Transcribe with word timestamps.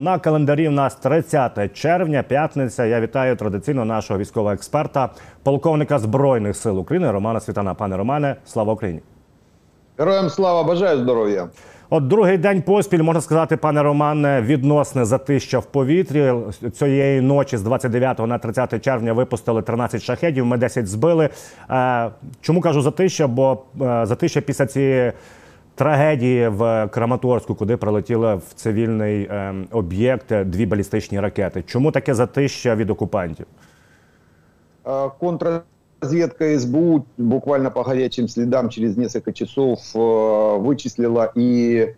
На 0.00 0.18
календарі 0.18 0.68
в 0.68 0.72
нас 0.72 0.94
30 0.94 1.74
червня, 1.74 2.22
п'ятниця. 2.22 2.84
Я 2.84 3.00
вітаю 3.00 3.36
традиційно 3.36 3.84
нашого 3.84 4.20
військового 4.20 4.52
експерта, 4.52 5.10
полковника 5.42 5.98
Збройних 5.98 6.56
сил 6.56 6.78
України 6.78 7.10
Романа 7.10 7.40
Світана. 7.40 7.74
Пане 7.74 7.96
Романе, 7.96 8.36
слава 8.46 8.72
Україні! 8.72 9.00
Героям 9.98 10.30
слава, 10.30 10.62
бажаю 10.64 10.98
здоров'я. 10.98 11.48
От 11.90 12.08
другий 12.08 12.38
день 12.38 12.62
поспіль 12.62 13.02
можна 13.02 13.20
сказати, 13.20 13.56
пане 13.56 13.82
Романе, 13.82 14.42
відносне 14.42 15.04
затища 15.04 15.58
в 15.58 15.64
повітрі 15.64 16.32
цієї 16.72 17.20
ночі 17.20 17.56
з 17.56 17.62
29 17.62 18.18
на 18.18 18.38
30 18.38 18.84
червня 18.84 19.12
випустили 19.12 19.62
13 19.62 20.02
шахедів. 20.02 20.46
Ми 20.46 20.56
10 20.56 20.86
збили. 20.86 21.28
Е, 21.70 22.10
чому 22.40 22.60
кажу 22.60 22.82
затища? 22.82 23.26
Бо 23.26 23.62
е, 23.80 24.06
затища 24.06 24.40
після 24.40 24.66
цієї 24.66 25.12
трагедії 25.75 26.47
в 26.47 26.87
Краматорську, 26.87 27.55
куди 27.55 27.77
прилетіли 27.77 28.35
в 28.35 28.53
цивільний 28.55 29.23
е, 29.23 29.53
об'єкт 29.71 30.43
дві 30.45 30.65
балістичні 30.65 31.19
ракети. 31.19 31.63
Чому 31.67 31.91
таке 31.91 32.13
затища 32.13 32.75
від 32.75 32.89
окупантів? 32.89 33.45
А, 34.83 35.09
Контрразведка 35.19 36.59
СБУ 36.59 37.03
буквально 37.17 37.71
по 37.71 37.83
горячим 37.83 38.27
следам 38.27 38.69
через 38.69 38.97
несколько 38.97 39.31
часов 39.33 39.79
э, 39.95 40.57
вычислила 40.59 41.31
и 41.37 41.95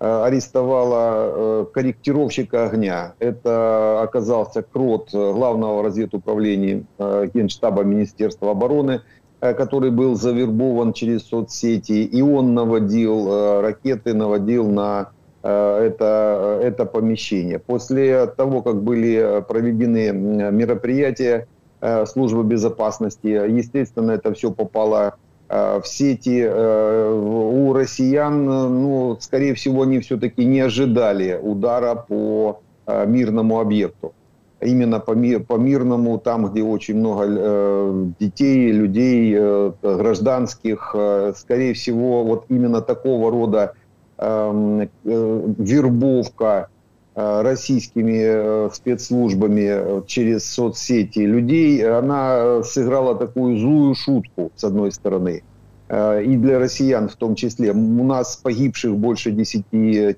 э, 0.00 0.26
арестовала 0.26 1.04
э, 1.26 1.66
корректировщика 1.74 2.64
огня. 2.64 3.12
Это 3.18 4.02
оказался 4.02 4.62
КРОТ 4.62 5.10
Главного 5.12 5.82
разведуправления 5.82 6.84
э, 6.98 7.28
Генштаба 7.34 7.82
Министерства 7.84 8.50
обороны, 8.50 8.92
э, 8.92 9.00
который 9.41 9.89
был 9.89 10.15
завербован 10.15 10.93
через 10.93 11.23
соцсети, 11.23 12.03
и 12.03 12.21
он 12.21 12.53
наводил 12.53 13.27
э, 13.27 13.61
ракеты, 13.61 14.13
наводил 14.13 14.69
на 14.69 15.09
э, 15.41 15.87
это, 15.87 16.59
это 16.61 16.85
помещение. 16.85 17.57
После 17.57 18.27
того, 18.27 18.61
как 18.61 18.83
были 18.83 19.43
проведены 19.47 20.11
мероприятия 20.51 21.47
э, 21.81 22.05
службы 22.05 22.43
безопасности, 22.43 23.27
естественно, 23.27 24.11
это 24.11 24.31
все 24.35 24.51
попало 24.51 25.15
э, 25.49 25.79
в 25.83 25.87
сети. 25.87 26.43
Э, 26.45 27.11
У 27.11 27.73
россиян, 27.73 28.47
э, 28.47 28.67
ну, 28.69 29.17
скорее 29.19 29.55
всего, 29.55 29.81
они 29.81 29.99
все-таки 30.01 30.45
не 30.45 30.59
ожидали 30.59 31.39
удара 31.41 31.95
по 31.95 32.61
э, 32.85 33.07
мирному 33.07 33.59
объекту 33.59 34.13
именно 34.61 34.99
по, 34.99 35.11
ми- 35.11 35.39
по 35.39 35.57
мирному, 35.57 36.17
там, 36.19 36.47
где 36.47 36.63
очень 36.63 36.97
много 36.97 37.25
э, 37.27 38.05
детей, 38.19 38.71
людей, 38.71 39.35
э, 39.37 39.71
гражданских, 39.81 40.91
э, 40.95 41.33
скорее 41.35 41.73
всего, 41.73 42.23
вот 42.23 42.45
именно 42.49 42.81
такого 42.81 43.31
рода 43.31 43.73
эм, 44.19 44.81
э, 44.81 44.87
вербовка 45.03 46.67
э, 47.15 47.41
российскими 47.41 48.21
э, 48.23 48.69
спецслужбами 48.73 49.67
э, 49.69 50.01
через 50.07 50.51
соцсети 50.51 51.19
людей, 51.19 51.85
она 51.87 52.35
э, 52.37 52.63
сыграла 52.63 53.15
такую 53.15 53.57
злую 53.57 53.95
шутку, 53.95 54.51
с 54.55 54.63
одной 54.63 54.91
стороны, 54.91 55.43
Э, 55.91 56.23
и 56.23 56.37
для 56.37 56.57
россиян 56.57 57.09
в 57.09 57.17
том 57.17 57.35
числе. 57.35 57.71
У 57.71 58.03
нас 58.03 58.37
погибших 58.37 58.95
больше 58.95 59.31
10 59.31 59.65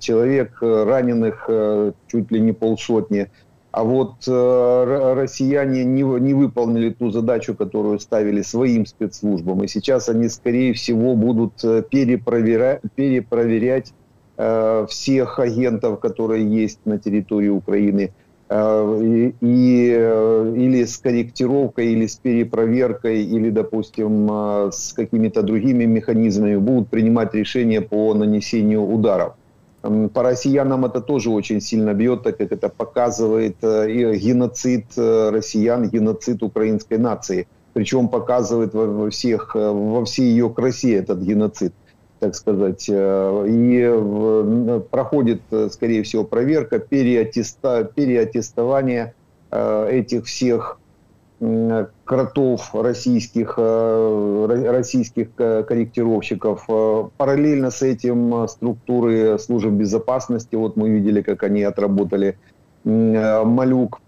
человек, 0.00 0.56
э, 0.62 0.84
раненых 0.84 1.46
э, 1.48 1.92
чуть 2.06 2.30
ли 2.30 2.40
не 2.40 2.52
полсотни. 2.52 3.28
А 3.76 3.82
вот 3.82 4.28
э, 4.28 5.14
россияне 5.16 5.84
не, 5.84 6.02
не 6.02 6.32
выполнили 6.32 6.90
ту 6.90 7.10
задачу, 7.10 7.56
которую 7.56 7.98
ставили 7.98 8.40
своим 8.42 8.86
спецслужбам. 8.86 9.64
И 9.64 9.66
сейчас 9.66 10.08
они, 10.08 10.28
скорее 10.28 10.74
всего, 10.74 11.16
будут 11.16 11.54
э, 11.64 11.82
перепроверя- 11.90 12.80
перепроверять 12.94 13.92
э, 14.36 14.86
всех 14.88 15.40
агентов, 15.40 15.98
которые 15.98 16.48
есть 16.48 16.78
на 16.84 17.00
территории 17.00 17.48
Украины. 17.48 18.12
Э, 18.48 19.00
и, 19.02 19.34
и, 19.40 19.92
э, 19.92 20.54
или 20.56 20.84
с 20.84 20.96
корректировкой, 20.98 21.94
или 21.94 22.06
с 22.06 22.14
перепроверкой, 22.14 23.24
или, 23.24 23.50
допустим, 23.50 24.28
э, 24.30 24.70
с 24.70 24.92
какими-то 24.92 25.42
другими 25.42 25.84
механизмами 25.84 26.58
будут 26.58 26.90
принимать 26.90 27.34
решения 27.34 27.80
по 27.80 28.14
нанесению 28.14 28.82
ударов. 28.82 29.32
По 30.14 30.22
россиянам 30.22 30.86
это 30.86 31.02
тоже 31.02 31.28
очень 31.28 31.60
сильно 31.60 31.92
бьет, 31.92 32.22
так 32.22 32.38
как 32.38 32.52
это 32.52 32.70
показывает 32.70 33.56
э, 33.60 34.16
геноцид 34.16 34.86
э, 34.96 35.28
россиян, 35.30 35.90
геноцид 35.90 36.42
украинской 36.42 36.96
нации. 36.96 37.46
Причем 37.74 38.08
показывает 38.08 38.72
во 38.72 39.10
всех, 39.10 39.54
э, 39.54 39.70
во 39.70 40.02
всей 40.06 40.30
ее 40.30 40.48
красе 40.48 40.94
этот 40.94 41.18
геноцид, 41.20 41.74
так 42.18 42.34
сказать. 42.34 42.88
И 42.88 44.80
проходит, 44.90 45.42
скорее 45.70 46.02
всего, 46.02 46.24
проверка, 46.24 46.76
переаттеста- 46.78 47.84
переаттестование 47.84 49.12
этих 49.50 50.24
всех 50.24 50.78
кротов 52.04 52.74
российских, 52.74 53.54
э, 53.56 53.62
ро- 53.62 54.70
российских 54.70 55.28
э, 55.38 55.64
корректировщиков. 55.64 56.64
Э, 56.68 57.08
Параллельно 57.16 57.70
с 57.70 57.82
этим 57.82 58.46
структуры 58.48 59.38
служб 59.38 59.68
безопасности, 59.68 60.54
вот 60.56 60.76
мы 60.76 60.90
видели, 60.90 61.22
как 61.22 61.42
они 61.42 61.62
отработали. 61.62 62.38
Малюк 62.84 64.00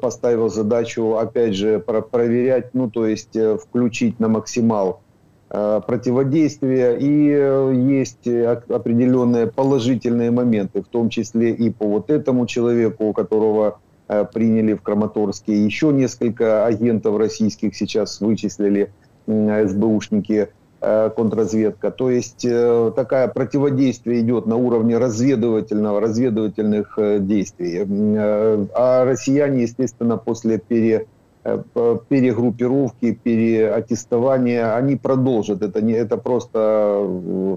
поставил 0.00 0.48
задачу, 0.50 1.16
опять 1.16 1.54
же, 1.54 1.80
про- 1.80 2.00
проверять, 2.00 2.74
ну, 2.74 2.88
то 2.88 3.04
есть 3.04 3.36
включить 3.64 4.20
на 4.20 4.28
максимал 4.28 5.00
противодействия. 5.48 6.96
И 6.96 7.08
есть 7.08 8.28
определенные 8.28 9.48
положительные 9.48 10.30
моменты, 10.30 10.80
в 10.80 10.86
том 10.86 11.08
числе 11.08 11.50
и 11.50 11.70
по 11.70 11.86
вот 11.86 12.08
этому 12.08 12.46
человеку, 12.46 13.12
которого 13.12 13.66
э, 13.68 13.89
приняли 14.32 14.74
в 14.74 14.82
Краматорске. 14.82 15.64
Еще 15.64 15.92
несколько 15.92 16.66
агентов 16.66 17.16
российских 17.16 17.76
сейчас 17.76 18.20
вычислили 18.20 18.90
СБУшники, 19.26 20.48
э, 20.80 21.10
контрразведка. 21.14 21.90
То 21.90 22.10
есть 22.10 22.44
э, 22.44 22.92
такая 22.96 23.28
противодействие 23.28 24.20
идет 24.20 24.46
на 24.46 24.56
уровне 24.56 24.98
разведывательного, 24.98 26.00
разведывательных 26.00 26.94
э, 26.98 27.18
действий. 27.20 27.86
Э, 27.86 28.66
А 28.74 29.04
россияне, 29.04 29.62
естественно, 29.62 30.16
после 30.16 30.58
пере, 30.58 31.06
э, 31.44 31.62
перегруппировки, 32.08 33.12
переаттестования, 33.12 34.74
они 34.74 34.96
продолжат. 34.96 35.62
Это, 35.62 35.82
не, 35.82 35.92
это 35.92 36.16
просто 36.16 37.06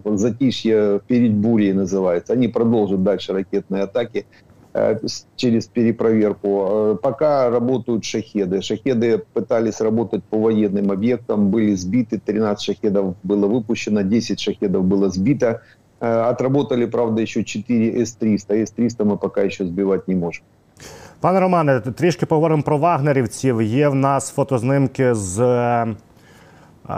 э, 0.06 0.16
затишье 0.18 1.02
перед 1.08 1.34
бурей 1.34 1.74
называется. 1.74 2.34
Они 2.34 2.47
продолжат 2.47 3.03
дальше 3.03 3.34
ракетные 3.34 3.84
атаки 3.84 4.25
э, 4.25 4.53
через 5.36 5.66
перепроверку. 5.66 6.48
Э, 6.70 6.97
Пока 7.03 7.50
работают 7.50 8.04
шахеды. 8.04 8.62
Шахеды 8.62 9.19
пытались 9.32 9.81
работать 9.81 10.22
по 10.25 10.38
военным 10.38 10.91
объектам, 10.91 11.50
были 11.50 11.75
сбиты, 11.75 12.19
13 12.19 12.64
шахедов 12.64 13.14
было 13.22 13.47
выпущено, 13.47 14.03
10 14.03 14.41
шахедов 14.41 14.84
было 14.84 15.10
сбито. 15.10 15.62
Э, 16.00 16.31
Отработали, 16.31 16.86
правда, 16.86 17.22
еще 17.22 17.44
4 17.44 18.04
С-300. 18.04 18.66
С-300 18.66 19.04
мы 19.04 19.16
пока 19.16 19.42
еще 19.42 19.64
сбивать 19.64 20.09
не 20.09 20.14
можем. 20.14 20.44
Пане 21.20 21.41
Романе, 21.41 21.81
трішки 21.81 22.26
поговоримо 22.26 22.62
про 22.62 22.78
вагнерівців. 22.78 23.62
Є 23.62 23.88
в 23.88 23.94
нас 23.94 24.31
фотознімки 24.31 25.14
з 25.14 25.41
е, 25.41 25.44
е, 25.44 25.94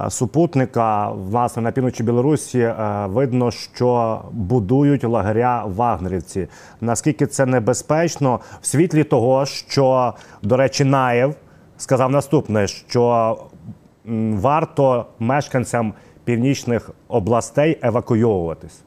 супутника. 0.09 1.11
Власне, 1.11 1.62
на 1.62 1.72
півночі 1.72 2.03
Білорусі 2.03 2.59
е, 2.59 3.06
видно, 3.06 3.50
що 3.50 4.21
будують 4.33 5.05
лагеря 5.05 5.65
вагнерівці. 5.66 6.49
Наскільки 6.81 7.27
це 7.27 7.47
небезпечно 7.47 8.41
в 8.61 8.66
світлі 8.66 9.05
того, 9.05 9.47
що, 9.47 10.15
до 10.43 10.56
речі, 10.56 10.84
Наєв 10.84 11.34
сказав 11.77 12.11
наступне: 12.11 12.66
що 12.66 13.37
м, 14.09 14.37
варто 14.38 15.06
мешканцям 15.19 15.93
північних 16.25 16.91
областей 17.09 17.78
евакуйовуватись. 17.83 18.81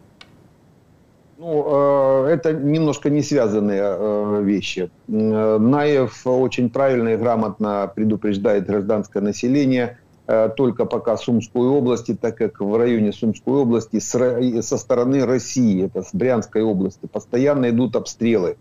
Ну, 1.39 1.63
э, 1.63 2.27
это 2.27 2.53
немножко 2.53 3.09
не 3.09 3.21
связанные 3.21 3.81
э, 3.81 4.41
вещи. 4.43 4.89
М, 5.09 5.33
э, 5.33 5.59
Наев 5.59 6.21
очень 6.25 6.69
правильно 6.69 7.09
и 7.09 7.17
грамотно 7.17 7.91
предупреждает 7.95 8.67
гражданское 8.69 9.21
население 9.21 9.83
э, 9.83 10.03
только 10.56 10.84
пока 10.84 11.16
Сумской 11.16 11.66
области, 11.66 12.14
так 12.14 12.36
как 12.36 12.60
в 12.60 12.76
районе 12.76 13.12
Сумской 13.12 13.54
области 13.54 13.98
со 13.98 14.76
стороны 14.76 15.24
России, 15.24 15.86
это 15.86 16.02
с 16.02 16.10
Брянской 16.12 16.62
области, 16.62 17.06
постоянно 17.06 17.70
идут 17.70 17.96
обстрелы. 17.96 18.58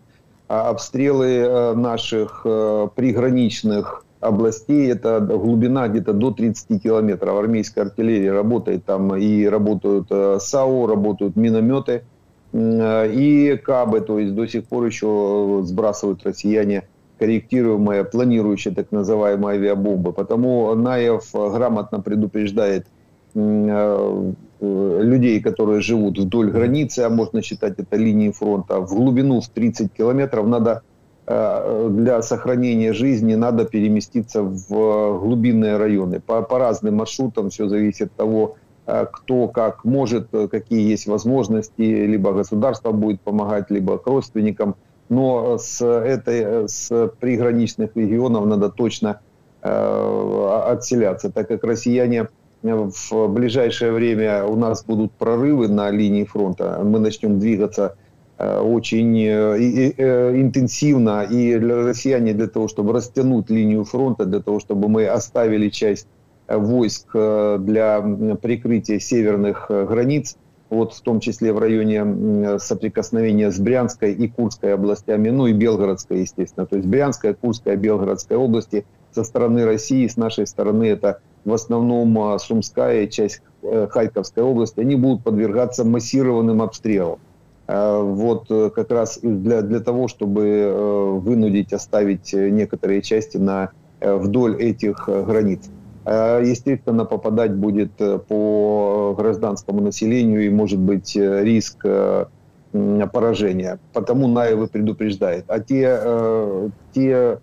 А 0.47 0.69
обстрелы 0.69 1.25
э, 1.25 1.73
наших 1.73 2.41
э, 2.45 2.87
приграничных 2.95 4.05
областей, 4.21 4.89
это 4.89 5.19
глубина 5.19 5.89
где-то 5.89 6.13
до 6.13 6.31
30 6.31 6.81
километров. 6.81 7.37
Армейская 7.37 7.85
артиллерия 7.85 8.31
работает 8.31 8.85
там 8.85 9.13
и 9.15 9.45
работают 9.45 10.07
э, 10.09 10.37
САУ, 10.39 10.87
работают 10.87 11.35
минометы 11.35 12.03
э, 12.53 13.11
и 13.11 13.57
КАБы, 13.57 13.99
то 13.99 14.19
есть 14.19 14.35
до 14.35 14.47
сих 14.47 14.65
пор 14.65 14.85
еще 14.85 15.61
сбрасывают 15.65 16.23
россияне 16.23 16.87
корректируемые, 17.17 18.03
планирующие 18.03 18.73
так 18.73 18.91
называемые 18.91 19.57
авиабомбы. 19.57 20.13
Потому 20.13 20.73
Наев 20.75 21.29
э, 21.33 21.49
грамотно 21.49 21.99
предупреждает 21.99 22.87
м, 23.35 24.35
э, 24.59 25.01
людей, 25.03 25.41
которые 25.41 25.81
живут 25.81 26.17
вдоль 26.17 26.51
границы, 26.51 26.99
а 26.99 27.09
можно 27.09 27.41
считать 27.41 27.79
это 27.79 27.95
линией 27.97 28.31
фронта, 28.31 28.79
в 28.79 28.89
глубину 28.95 29.41
в 29.41 29.49
30 29.49 29.93
километров 29.93 30.47
надо 30.47 30.81
для 31.89 32.21
сохранения 32.21 32.93
жизни 32.93 33.35
надо 33.35 33.65
переместиться 33.65 34.43
в 34.43 35.19
глубинные 35.19 35.75
районы. 35.75 36.21
По, 36.21 36.41
по 36.41 36.57
разным 36.57 36.95
маршрутам 36.95 37.49
все 37.49 37.67
зависит 37.67 38.07
от 38.07 38.13
того, 38.13 38.55
кто 38.85 39.49
как 39.49 39.83
может, 39.83 40.29
какие 40.49 40.89
есть 40.89 41.05
возможности, 41.05 41.81
либо 41.81 42.31
государство 42.31 42.93
будет 42.93 43.19
помогать, 43.19 43.69
либо 43.69 43.97
к 43.97 44.07
родственникам. 44.07 44.75
Но 45.09 45.57
с, 45.57 45.81
этой, 45.85 46.67
с 46.67 47.11
приграничных 47.19 47.95
регионов 47.95 48.45
надо 48.45 48.69
точно 48.69 49.19
Э, 49.67 50.63
отселяться, 50.71 51.31
так 51.31 51.47
как 51.47 51.63
россияне 51.63 52.27
в 52.61 53.27
ближайшее 53.27 53.91
время 53.91 54.45
у 54.45 54.55
нас 54.55 54.83
будут 54.85 55.11
прорывы 55.13 55.67
на 55.67 55.89
линии 55.89 56.25
фронта. 56.25 56.79
Мы 56.83 56.99
начнем 56.99 57.39
двигаться 57.39 57.95
э, 58.37 58.59
очень 58.59 59.17
э, 59.25 60.41
интенсивно. 60.41 61.23
И 61.23 61.57
россияне 61.57 62.33
для 62.33 62.47
того, 62.47 62.67
чтобы 62.67 62.93
растянуть 62.93 63.49
линию 63.49 63.83
фронта, 63.83 64.25
для 64.25 64.41
того, 64.41 64.59
чтобы 64.59 64.89
мы 64.89 65.07
оставили 65.07 65.69
часть 65.69 66.07
войск 66.47 67.07
для 67.13 68.01
прикрытия 68.41 68.99
северных 68.99 69.65
границ, 69.69 70.37
вот 70.69 70.93
в 70.93 71.01
том 71.01 71.19
числе 71.19 71.53
в 71.53 71.59
районе 71.59 72.59
соприкосновения 72.59 73.51
с 73.51 73.59
Брянской 73.59 74.13
и 74.13 74.27
Курской 74.27 74.73
областями, 74.73 75.29
ну 75.29 75.47
и 75.47 75.53
Белгородской, 75.53 76.21
естественно. 76.21 76.65
То 76.65 76.75
есть 76.75 76.87
Брянская, 76.87 77.33
Курская, 77.33 77.75
Белгородская 77.75 78.37
области– 78.37 78.85
со 79.17 79.23
стороны 79.23 79.65
России, 79.65 80.07
с 80.07 80.15
нашей 80.15 80.45
стороны 80.45 80.83
это 80.85 81.21
в 81.43 81.51
основном 81.51 82.19
а, 82.19 82.37
Сумская 82.37 83.07
часть 83.07 83.41
э, 83.63 83.87
Харьковской 83.89 84.43
области, 84.43 84.79
они 84.79 84.95
будут 84.95 85.23
подвергаться 85.23 85.83
массированным 85.83 86.61
обстрелам. 86.61 87.19
А, 87.67 87.99
вот 87.99 88.45
э, 88.51 88.69
как 88.69 88.91
раз 88.91 89.17
для, 89.23 89.63
для 89.63 89.79
того, 89.79 90.07
чтобы 90.07 90.45
э, 90.45 91.11
вынудить 91.19 91.73
оставить 91.73 92.31
некоторые 92.33 93.01
части 93.01 93.37
на, 93.37 93.71
вдоль 93.99 94.61
этих 94.61 95.09
границ. 95.09 95.71
А, 96.09 96.39
естественно, 96.41 97.05
попадать 97.05 97.53
будет 97.53 97.91
по 98.27 99.13
гражданскому 99.17 99.81
населению 99.81 100.45
и 100.45 100.49
может 100.49 100.79
быть 100.79 101.15
риск 101.15 101.85
поражения. 103.11 103.79
Потому 103.93 104.27
Наевы 104.27 104.67
предупреждает. 104.67 105.45
А 105.47 105.59
те, 105.59 106.71
те 106.93 107.39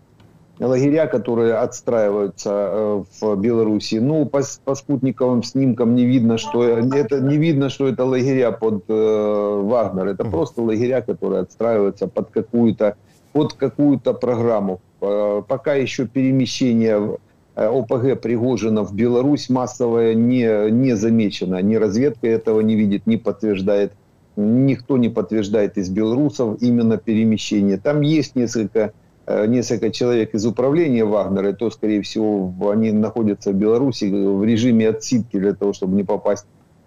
лагеря, 0.60 1.06
которые 1.06 1.54
отстраиваются 1.54 2.50
э, 2.50 3.04
в 3.20 3.36
Беларуси. 3.36 3.96
Ну, 3.96 4.26
по, 4.26 4.42
по 4.64 4.74
спутниковым 4.74 5.42
снимкам 5.42 5.94
не 5.94 6.04
видно, 6.04 6.38
что 6.38 6.64
это 6.64 7.20
не 7.20 7.36
видно, 7.36 7.68
что 7.70 7.88
это 7.88 8.04
лагеря 8.04 8.52
под 8.52 8.84
э, 8.88 9.60
Вагнер. 9.64 10.08
Это 10.08 10.24
просто 10.24 10.62
лагеря, 10.62 11.00
которые 11.00 11.42
отстраиваются 11.42 12.06
под 12.06 12.30
какую-то 12.30 12.96
под 13.32 13.54
какую-то 13.54 14.14
программу. 14.14 14.80
Э, 15.00 15.42
пока 15.46 15.74
еще 15.74 16.06
перемещение 16.06 16.98
э, 17.00 17.16
ОПГ 17.54 18.20
Пригожина 18.20 18.82
в 18.82 18.94
Беларусь 18.94 19.48
массовое 19.48 20.14
не, 20.14 20.70
не 20.70 20.96
замечено. 20.96 21.62
Ни 21.62 21.76
разведка 21.76 22.26
этого 22.26 22.60
не 22.60 22.74
видит, 22.74 23.06
не 23.06 23.16
подтверждает. 23.16 23.92
Никто 24.36 24.96
не 24.96 25.08
подтверждает 25.08 25.78
из 25.78 25.90
белорусов 25.90 26.60
именно 26.60 26.96
перемещение. 26.96 27.78
Там 27.78 28.00
есть 28.00 28.34
несколько 28.34 28.92
Э, 29.26 29.46
несколько 29.46 29.90
человек 29.90 30.34
из 30.34 30.44
управления 30.44 31.04
Вагнера, 31.04 31.54
то, 31.54 31.70
скорее 31.70 32.02
всего, 32.02 32.52
они 32.70 32.92
находятся 32.92 33.52
в 33.52 33.54
Беларуси 33.54 34.04
в 34.04 34.44
режиме 34.44 34.90
отсидки 34.90 35.38
для 35.38 35.54
того, 35.54 35.72
чтобы 35.72 35.96
не 35.96 36.04
попасть 36.04 36.46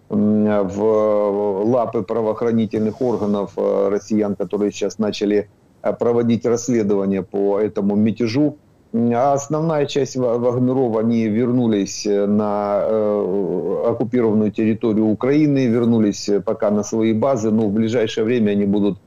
в 0.10 1.64
лапы 1.66 2.02
правоохранительных 2.02 3.02
органов 3.02 3.54
э, 3.58 3.90
россиян, 3.90 4.36
которые 4.36 4.72
сейчас 4.72 5.00
начали 5.00 5.50
э, 5.82 5.94
проводить 5.94 6.46
расследование 6.46 7.24
по 7.24 7.60
этому 7.60 7.96
мятежу. 7.96 8.58
А 8.94 9.34
основная 9.34 9.86
часть 9.86 10.16
Вагнеров, 10.16 10.98
они 10.98 11.28
вернулись 11.28 12.06
на 12.06 12.84
оккупированную 13.90 14.52
территорию 14.52 15.08
Украины, 15.08 15.68
вернулись 15.68 16.30
пока 16.46 16.72
на 16.72 16.84
свои 16.84 17.14
базы, 17.14 17.52
но 17.52 17.68
в 17.68 17.74
ближайшее 17.74 18.24
время 18.24 18.52
они 18.52 18.66
будут 18.66 18.98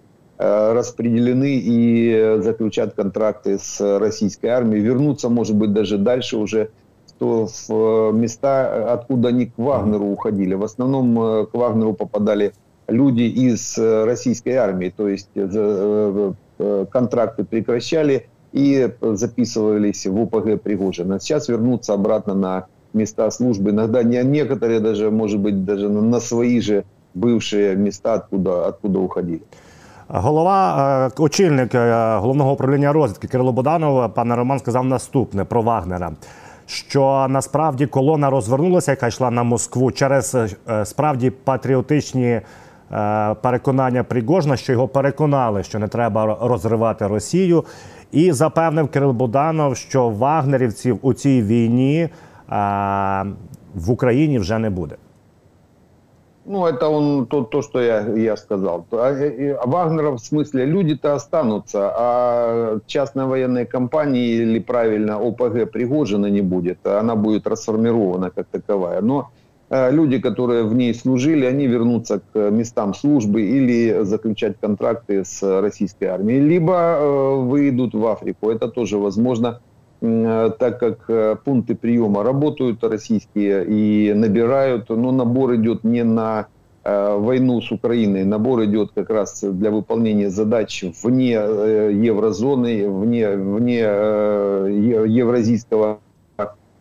Э, 0.42 0.72
распределены 0.72 1.60
и 1.62 2.38
заключат 2.38 2.94
контракты 2.94 3.58
с 3.58 3.98
российской 3.98 4.46
армией, 4.46 4.80
вернуться, 4.80 5.28
может 5.28 5.54
быть, 5.54 5.74
даже 5.74 5.98
дальше 5.98 6.38
уже 6.38 6.70
в 7.18 7.50
э, 7.68 8.12
места, 8.14 8.90
откуда 8.90 9.28
они 9.28 9.46
к 9.46 9.58
Вагнеру 9.58 10.06
уходили. 10.06 10.54
В 10.54 10.64
основном 10.64 11.20
э, 11.20 11.44
к 11.44 11.52
Вагнеру 11.52 11.92
попадали 11.92 12.54
люди 12.88 13.24
из 13.24 13.76
российской 13.76 14.54
армии, 14.54 14.92
то 14.96 15.08
есть 15.08 15.28
контракты 16.90 17.44
прекращали 17.44 18.26
и 18.55 18.89
записывались 19.01 20.05
в 20.05 20.19
УПГ 20.19 20.61
Пригожина. 20.61 21.19
Сейчас 21.19 21.49
вернуться 21.49 21.93
обратно 21.93 22.33
на 22.33 22.65
места 22.93 23.29
службы. 23.31 23.71
Иногда 23.71 24.03
не, 24.03 24.23
некоторые 24.23 24.79
даже, 24.79 25.11
может 25.11 25.39
быть, 25.39 25.65
даже 25.65 25.89
на 25.89 26.19
свои 26.19 26.61
же 26.61 26.83
бывшие 27.13 27.75
места, 27.75 28.13
откуда, 28.13 28.67
откуда 28.67 28.99
уходили. 28.99 29.41
Голова, 30.07 31.07
е, 31.07 31.21
очільник 31.21 31.75
е, 31.75 32.17
головного 32.17 32.51
управління 32.51 32.93
розвідки 32.93 33.27
Кирило 33.27 33.51
Боданов, 33.51 34.13
пане 34.13 34.35
Роман, 34.35 34.59
сказав 34.59 34.85
наступне 34.85 35.43
про 35.43 35.61
Вагнера. 35.61 36.11
Що 36.65 37.25
насправді 37.29 37.85
колона 37.85 38.29
розвернулася, 38.29 38.91
яка 38.91 39.07
йшла 39.07 39.31
на 39.31 39.43
Москву 39.43 39.91
через 39.91 40.35
е, 40.35 40.85
справді 40.85 41.29
патріотичні 41.29 42.41
переконання 43.41 44.03
Пригожна, 44.03 44.57
що 44.57 44.71
його 44.71 44.87
переконали, 44.87 45.63
що 45.63 45.79
не 45.79 45.87
треба 45.87 46.37
розривати 46.41 47.07
Росію, 47.07 47.63
і 48.11 48.31
запевнив 48.31 48.87
Кирил 48.87 49.11
Буданов, 49.11 49.77
що 49.77 50.09
вагнерівців 50.09 50.99
у 51.01 51.13
цій 51.13 51.41
війні 51.41 52.09
в 53.75 53.89
Україні 53.91 54.39
вже 54.39 54.59
не 54.59 54.69
буде. 54.69 54.95
Ну, 56.47 56.67
это 56.67 56.89
он 56.89 57.25
то, 57.25 57.41
то 57.41 57.61
что 57.63 57.81
я, 57.81 58.01
я 58.01 58.37
сказал. 58.37 58.85
А, 58.91 59.15
а 59.61 59.67
Вагнера 59.67 60.11
в 60.11 60.19
смысле 60.19 60.65
люди-то 60.65 61.15
останутся, 61.15 61.91
а 61.97 62.79
частной 62.85 63.25
военной 63.25 63.65
компании 63.65 64.27
или 64.27 64.59
правильно 64.59 65.17
ОПГ 65.17 65.71
Пригожина 65.71 66.27
не 66.27 66.41
будет. 66.41 66.85
Она 66.85 67.15
будет 67.15 67.47
расформирована 67.47 68.29
как 68.29 68.47
таковая. 68.47 69.01
Но 69.01 69.21
э, 69.21 69.38
люди, 69.70 70.18
которые 70.18 70.64
в 70.64 70.74
ней 70.74 70.92
служили, 70.94 71.44
они 71.44 71.66
вернутся 71.66 72.20
к 72.32 72.50
местам 72.50 72.92
службы 72.92 73.42
или 73.42 74.02
заключать 74.02 74.56
контракты 74.60 75.24
с 75.24 75.60
российской 75.60 76.06
армией, 76.06 76.40
либо 76.40 76.74
э, 76.74 77.34
выйдут 77.36 77.94
в 77.94 78.04
Африку. 78.06 78.50
Это 78.50 78.68
тоже 78.68 78.98
возможно 78.98 79.60
Э, 80.02 80.50
так 80.58 80.80
как 80.80 81.04
э, 81.08 81.36
пункты 81.44 81.74
приема 81.74 82.22
работают 82.22 82.82
российские 82.82 83.66
и 83.66 84.14
набирают, 84.14 84.88
но 84.88 85.12
набор 85.12 85.56
идет 85.56 85.84
не 85.84 86.04
на 86.04 86.46
э, 86.84 87.16
войну 87.16 87.60
с 87.60 87.70
Украиной, 87.70 88.24
набор 88.24 88.64
идет 88.64 88.92
как 88.94 89.10
раз 89.10 89.42
для 89.42 89.70
выполнения 89.70 90.30
задач 90.30 90.84
вне 91.02 91.32
еврозоны, 91.32 92.88
вне, 92.88 93.36
вне 93.36 93.80
евразийского 93.80 95.98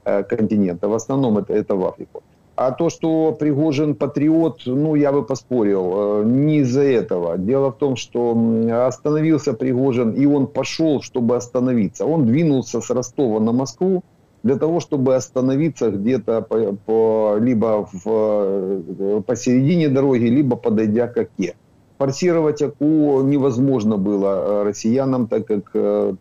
континента. 0.04 0.88
В 0.88 0.94
основном 0.94 1.40
это, 1.40 1.54
это 1.54 1.75
в 1.75 1.86
Африку. 1.86 2.24
А 2.62 2.72
то, 2.72 2.89
что 2.89 3.32
Пригожин 3.32 3.96
патриот, 3.96 4.63
ну, 4.66 4.96
я 4.96 5.13
бы 5.13 5.24
поспорил, 5.24 5.94
э, 5.96 6.24
не 6.25 6.58
из-за 6.58 6.82
этого. 6.82 7.38
Дело 7.38 7.72
в 7.72 7.78
том, 7.78 7.96
что 7.96 8.38
остановился 8.86 9.54
Пригожин, 9.54 10.12
и 10.12 10.25
он 10.25 10.46
пошел, 10.46 11.01
чтобы 11.01 11.38
остановиться. 11.38 12.06
Он 12.06 12.25
двинулся 12.25 12.82
с 12.82 12.89
Ростова 12.89 13.39
на 13.39 13.54
Москву 13.54 14.04
для 14.44 14.58
того, 14.58 14.82
чтобы 14.82 15.16
остановиться 15.16 15.89
где-то 15.89 16.42
по, 16.42 16.75
по, 16.86 17.38
либо 17.39 17.88
в, 17.94 18.01
э, 18.06 19.22
посередине 19.25 19.88
дороги, 19.88 20.25
либо 20.25 20.58
подойдя 20.58 21.08
к 21.08 21.16
Оке. 21.18 21.56
Форсировать 21.98 22.62
Оку 22.62 23.22
невозможно 23.22 23.96
было 23.96 24.28
э, 24.28 24.63
россиянам, 24.63 25.28
так 25.28 25.48
как 25.48 25.72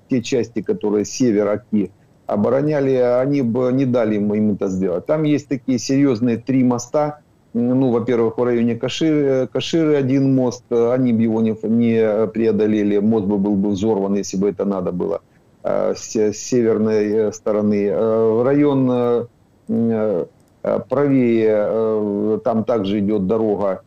те 0.09 0.23
части, 0.23 0.62
которые 0.62 1.04
север 1.04 1.49
Оки, 1.49 1.90
обороняли, 2.28 2.92
они 2.92 3.42
бы 3.42 3.73
не 3.73 3.87
дали 3.87 4.16
им, 4.16 4.32
им 4.35 4.52
это 4.52 4.68
сделать. 4.68 5.06
Там 5.06 5.25
есть 5.25 5.49
такие 5.49 5.78
серьезные 5.78 6.37
три 6.37 6.62
моста. 6.62 7.20
Ну, 7.54 7.90
во-первых, 7.90 8.37
в 8.37 8.44
районе 8.44 8.76
Каширы, 8.76 9.49
Каширы 9.50 9.97
один 9.97 10.35
мост, 10.35 10.64
они 10.70 11.14
бы 11.14 11.23
его 11.23 11.40
не, 11.40 11.56
не 11.66 12.26
преодолели, 12.26 12.99
мост 12.99 13.26
бы 13.26 13.38
был 13.38 13.56
бы 13.56 13.70
взорван, 13.70 14.14
если 14.14 14.37
бы 14.37 14.50
это 14.50 14.66
надо 14.66 14.92
было 14.92 15.23
э, 15.64 15.94
с, 15.97 16.14
с 16.14 16.37
северной 16.37 17.11
э, 17.11 17.32
стороны. 17.32 17.87
Э, 17.90 18.42
район 18.44 19.28
правее, 20.88 22.40
там 22.44 22.64
также 22.64 22.99
идет 22.99 23.26
дорога 23.26 23.82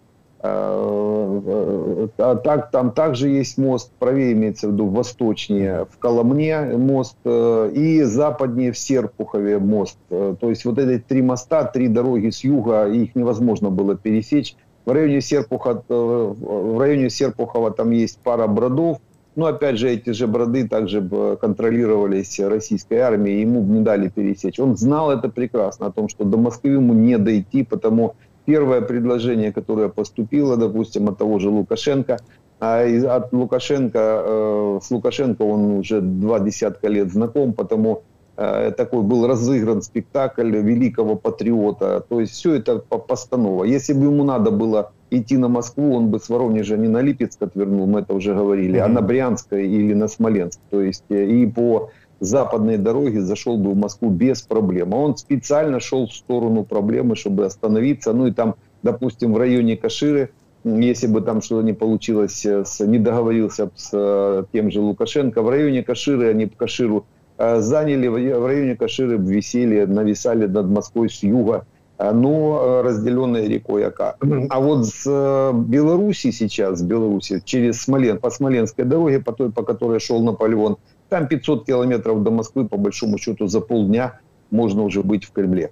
так, 2.17 2.71
там 2.71 2.91
также 2.91 3.29
есть 3.29 3.59
мост, 3.59 3.91
правее 3.99 4.33
имеется 4.33 4.67
в 4.67 4.71
виду 4.71 4.87
восточнее 4.87 5.85
в 5.89 5.97
Коломне 5.99 6.61
мост 6.77 7.15
и 7.25 8.01
западнее 8.03 8.71
в 8.71 8.77
Серпухове 8.77 9.59
мост. 9.59 9.97
То 10.09 10.37
есть 10.41 10.65
вот 10.65 10.79
эти 10.79 10.99
три 11.01 11.21
моста, 11.21 11.63
три 11.65 11.87
дороги 11.87 12.31
с 12.31 12.43
юга, 12.43 12.87
их 12.87 13.15
невозможно 13.15 13.69
было 13.69 13.95
пересечь. 13.95 14.55
В 14.83 14.91
районе, 14.91 15.21
Серпуха, 15.21 15.83
в 15.87 16.79
районе 16.79 17.11
Серпухова 17.11 17.69
там 17.69 17.91
есть 17.91 18.17
пара 18.23 18.47
бродов, 18.47 18.97
но 19.35 19.45
опять 19.45 19.77
же, 19.77 19.89
эти 19.89 20.09
же 20.09 20.25
броды 20.27 20.67
также 20.67 21.07
контролировались 21.39 22.39
российской 22.39 22.95
армией, 22.95 23.41
ему 23.41 23.61
не 23.61 23.81
дали 23.81 24.09
пересечь. 24.09 24.59
Он 24.59 24.75
знал 24.75 25.11
это 25.11 25.29
прекрасно, 25.29 25.85
о 25.85 25.91
том, 25.91 26.09
что 26.09 26.23
до 26.25 26.37
Москвы 26.37 26.71
ему 26.71 26.93
не 26.93 27.17
дойти, 27.19 27.63
потому 27.63 28.15
первое 28.45 28.81
предложение, 28.81 29.51
которое 29.51 29.89
поступило, 29.89 30.57
допустим, 30.57 31.09
от 31.09 31.17
того 31.17 31.39
же 31.39 31.49
Лукашенко, 31.49 32.19
а 32.59 32.83
от 33.15 33.33
Лукашенко, 33.33 33.99
э, 33.99 34.79
с 34.83 34.91
Лукашенко 34.91 35.41
он 35.41 35.79
уже 35.79 35.99
два 35.99 36.39
десятка 36.39 36.89
лет 36.89 37.11
знаком, 37.11 37.53
потому 37.53 38.03
э, 38.37 38.71
такой 38.77 39.01
был 39.01 39.25
разыгран 39.25 39.81
спектакль 39.81 40.55
великого 40.57 41.15
патриота. 41.15 42.05
То 42.07 42.19
есть 42.19 42.33
все 42.33 42.53
это 42.53 42.77
постанова. 42.77 43.63
Если 43.63 43.93
бы 43.93 44.05
ему 44.05 44.23
надо 44.23 44.51
было 44.51 44.91
идти 45.09 45.37
на 45.37 45.47
Москву, 45.47 45.95
он 45.95 46.09
бы 46.09 46.19
с 46.19 46.29
Воронежа 46.29 46.77
не 46.77 46.87
на 46.87 47.01
Липецк 47.01 47.41
отвернул, 47.41 47.87
мы 47.87 48.01
это 48.01 48.13
уже 48.13 48.35
говорили, 48.35 48.79
mm-hmm. 48.79 48.85
а 48.85 48.87
на 48.89 49.01
Брянск 49.01 49.53
или 49.53 49.95
на 49.95 50.07
Смоленск. 50.07 50.59
То 50.69 50.81
есть 50.81 51.03
э, 51.09 51.25
и 51.25 51.47
по 51.47 51.89
западной 52.21 52.77
дороге 52.77 53.21
зашел 53.21 53.57
бы 53.57 53.71
в 53.71 53.75
Москву 53.75 54.09
без 54.09 54.41
проблем. 54.41 54.93
А 54.93 54.97
он 54.97 55.17
специально 55.17 55.79
шел 55.79 56.07
в 56.07 56.13
сторону 56.13 56.63
проблемы, 56.63 57.15
чтобы 57.15 57.45
остановиться. 57.45 58.13
Ну 58.13 58.27
и 58.27 58.31
там, 58.31 58.55
допустим, 58.83 59.33
в 59.33 59.37
районе 59.37 59.75
Каширы, 59.75 60.31
если 60.63 61.07
бы 61.07 61.21
там 61.21 61.41
что-то 61.41 61.65
не 61.65 61.73
получилось, 61.73 62.45
э, 62.45 62.63
не 62.81 62.99
договорился 62.99 63.69
с 63.75 63.89
э, 63.91 64.43
тем 64.53 64.71
же 64.71 64.79
Лукашенко, 64.79 65.41
в 65.41 65.49
районе 65.49 65.83
Каширы 65.83 66.29
они 66.29 66.47
Каширу 66.47 67.05
заняли, 67.37 68.07
в 68.07 68.45
районе 68.45 68.75
Каширы 68.75 69.17
висели, 69.17 69.85
нависали 69.85 70.45
над 70.45 70.67
Москвой 70.67 71.09
с 71.09 71.23
юга 71.23 71.65
Э, 72.01 72.11
но 72.11 72.61
э, 72.63 72.81
разделенной 72.81 73.47
рекой 73.47 73.85
Ака. 73.85 74.15
А 74.49 74.59
вот 74.59 74.87
с 74.87 75.03
э, 75.05 75.51
Беларуси 75.53 76.31
сейчас, 76.31 76.79
с 76.79 76.81
Беларуси, 76.81 77.41
через 77.45 77.83
Смолен, 77.83 78.17
по 78.17 78.31
Смоленской 78.31 78.85
дороге, 78.85 79.19
по 79.19 79.33
той, 79.33 79.51
по 79.51 79.63
которой 79.63 79.99
шел 79.99 80.23
Наполеон, 80.23 80.77
там 81.11 81.27
500 81.27 81.65
километров 81.65 82.23
до 82.23 82.31
Москвы, 82.31 82.67
по 82.67 82.77
большому 82.77 83.17
счету, 83.17 83.47
за 83.47 83.59
полдня 83.59 84.19
можно 84.49 84.83
уже 84.83 85.01
быть 85.01 85.25
в 85.25 85.31
Кремле. 85.31 85.69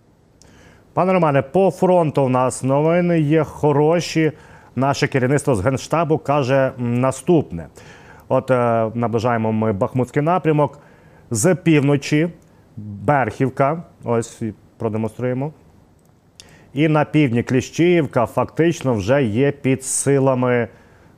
Пане 0.93 1.13
Романе, 1.13 1.41
по 1.41 1.72
фронту 1.72 2.24
у 2.24 2.29
нас 2.29 2.63
новини 2.63 3.19
є 3.19 3.43
хороші. 3.43 4.31
Наше 4.75 5.08
керівництво 5.08 5.55
з 5.55 5.62
Генштабу 5.62 6.17
каже 6.17 6.72
наступне: 6.77 7.67
от 8.27 8.51
е, 8.51 8.91
наближаємо 8.93 9.51
ми 9.51 9.74
Бахмутський 9.74 10.22
напрямок 10.22 10.79
з 11.31 11.55
півночі, 11.55 12.29
Берхівка. 12.77 13.84
Ось 14.03 14.41
продемонструємо. 14.77 15.53
І 16.74 16.88
на 16.88 17.05
півдні 17.05 17.43
Кліщіївка 17.43 18.25
фактично 18.25 18.93
вже 18.93 19.24
є 19.24 19.51
під 19.51 19.84
силами 19.84 20.67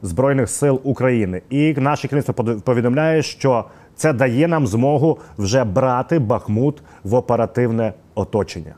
Збройних 0.02 0.50
сил 0.50 0.82
України. 0.84 1.42
І 1.50 1.74
наше 1.74 2.08
керівництво 2.08 2.62
повідомляє, 2.62 3.22
що 3.22 3.66
це 3.96 4.14
дає 4.14 4.48
нам 4.48 4.68
змогу 4.68 5.20
вже 5.38 5.64
брати 5.64 6.20
Бахмут 6.20 6.84
в 7.04 7.16
оперативне 7.16 7.94
оточення. 8.16 8.76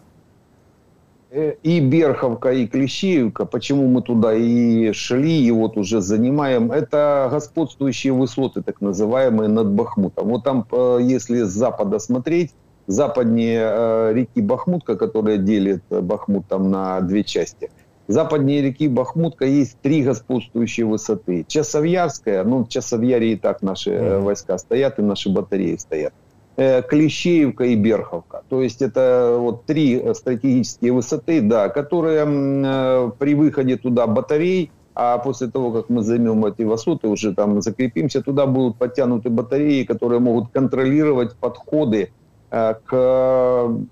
И 1.63 1.81
Берховка, 1.81 2.51
и 2.51 2.67
Клещеевка, 2.67 3.45
почему 3.45 3.87
мы 3.87 4.03
туда 4.03 4.35
и 4.35 4.93
шли, 4.93 5.47
и 5.47 5.51
вот 5.51 5.77
уже 5.77 5.99
занимаем, 5.99 6.71
это 6.71 7.27
господствующие 7.31 8.13
высоты, 8.13 8.61
так 8.61 8.81
называемые, 8.81 9.47
над 9.47 9.67
Бахмутом. 9.71 10.27
Вот 10.27 10.43
там, 10.43 10.67
если 10.99 11.41
с 11.41 11.49
запада 11.49 11.97
смотреть, 11.97 12.53
западнее 12.87 13.61
э, 13.63 14.13
реки 14.13 14.41
Бахмутка, 14.41 14.95
которая 14.95 15.37
делит 15.37 15.83
э, 15.89 16.01
Бахмут 16.01 16.45
там 16.47 16.69
на 16.69 17.01
две 17.01 17.23
части. 17.23 17.69
Западнее 18.07 18.61
реки 18.61 18.87
Бахмутка 18.87 19.45
есть 19.45 19.77
три 19.81 20.03
господствующие 20.03 20.85
высоты. 20.85 21.45
Часовьярская, 21.47 22.43
ну 22.43 22.65
в 22.65 22.69
Часовьяре 22.69 23.33
и 23.33 23.35
так 23.35 23.61
наши 23.61 23.91
mm-hmm. 23.91 24.19
войска 24.21 24.57
стоят, 24.57 24.99
и 24.99 25.01
наши 25.01 25.29
батареи 25.29 25.77
стоят. 25.77 26.13
Клещеевка 26.55 27.63
и 27.63 27.75
Берховка. 27.75 28.43
То 28.47 28.61
есть 28.61 28.83
это 28.83 29.37
вот 29.39 29.65
три 29.65 30.13
стратегические 30.13 30.91
высоты, 30.91 31.41
да, 31.41 31.69
которые 31.69 33.11
при 33.17 33.33
выходе 33.33 33.77
туда 33.77 34.05
батарей, 34.05 34.69
а 34.93 35.17
после 35.17 35.47
того, 35.47 35.71
как 35.71 35.89
мы 35.89 36.03
займем 36.03 36.45
эти 36.45 36.61
высоты, 36.61 37.07
уже 37.07 37.33
там 37.33 37.59
закрепимся, 37.63 38.21
туда 38.21 38.45
будут 38.45 38.77
подтянуты 38.77 39.31
батареи, 39.31 39.83
которые 39.83 40.19
могут 40.19 40.51
контролировать 40.51 41.35
подходы 41.35 42.11
Э, 42.53 42.75
к, 42.85 42.93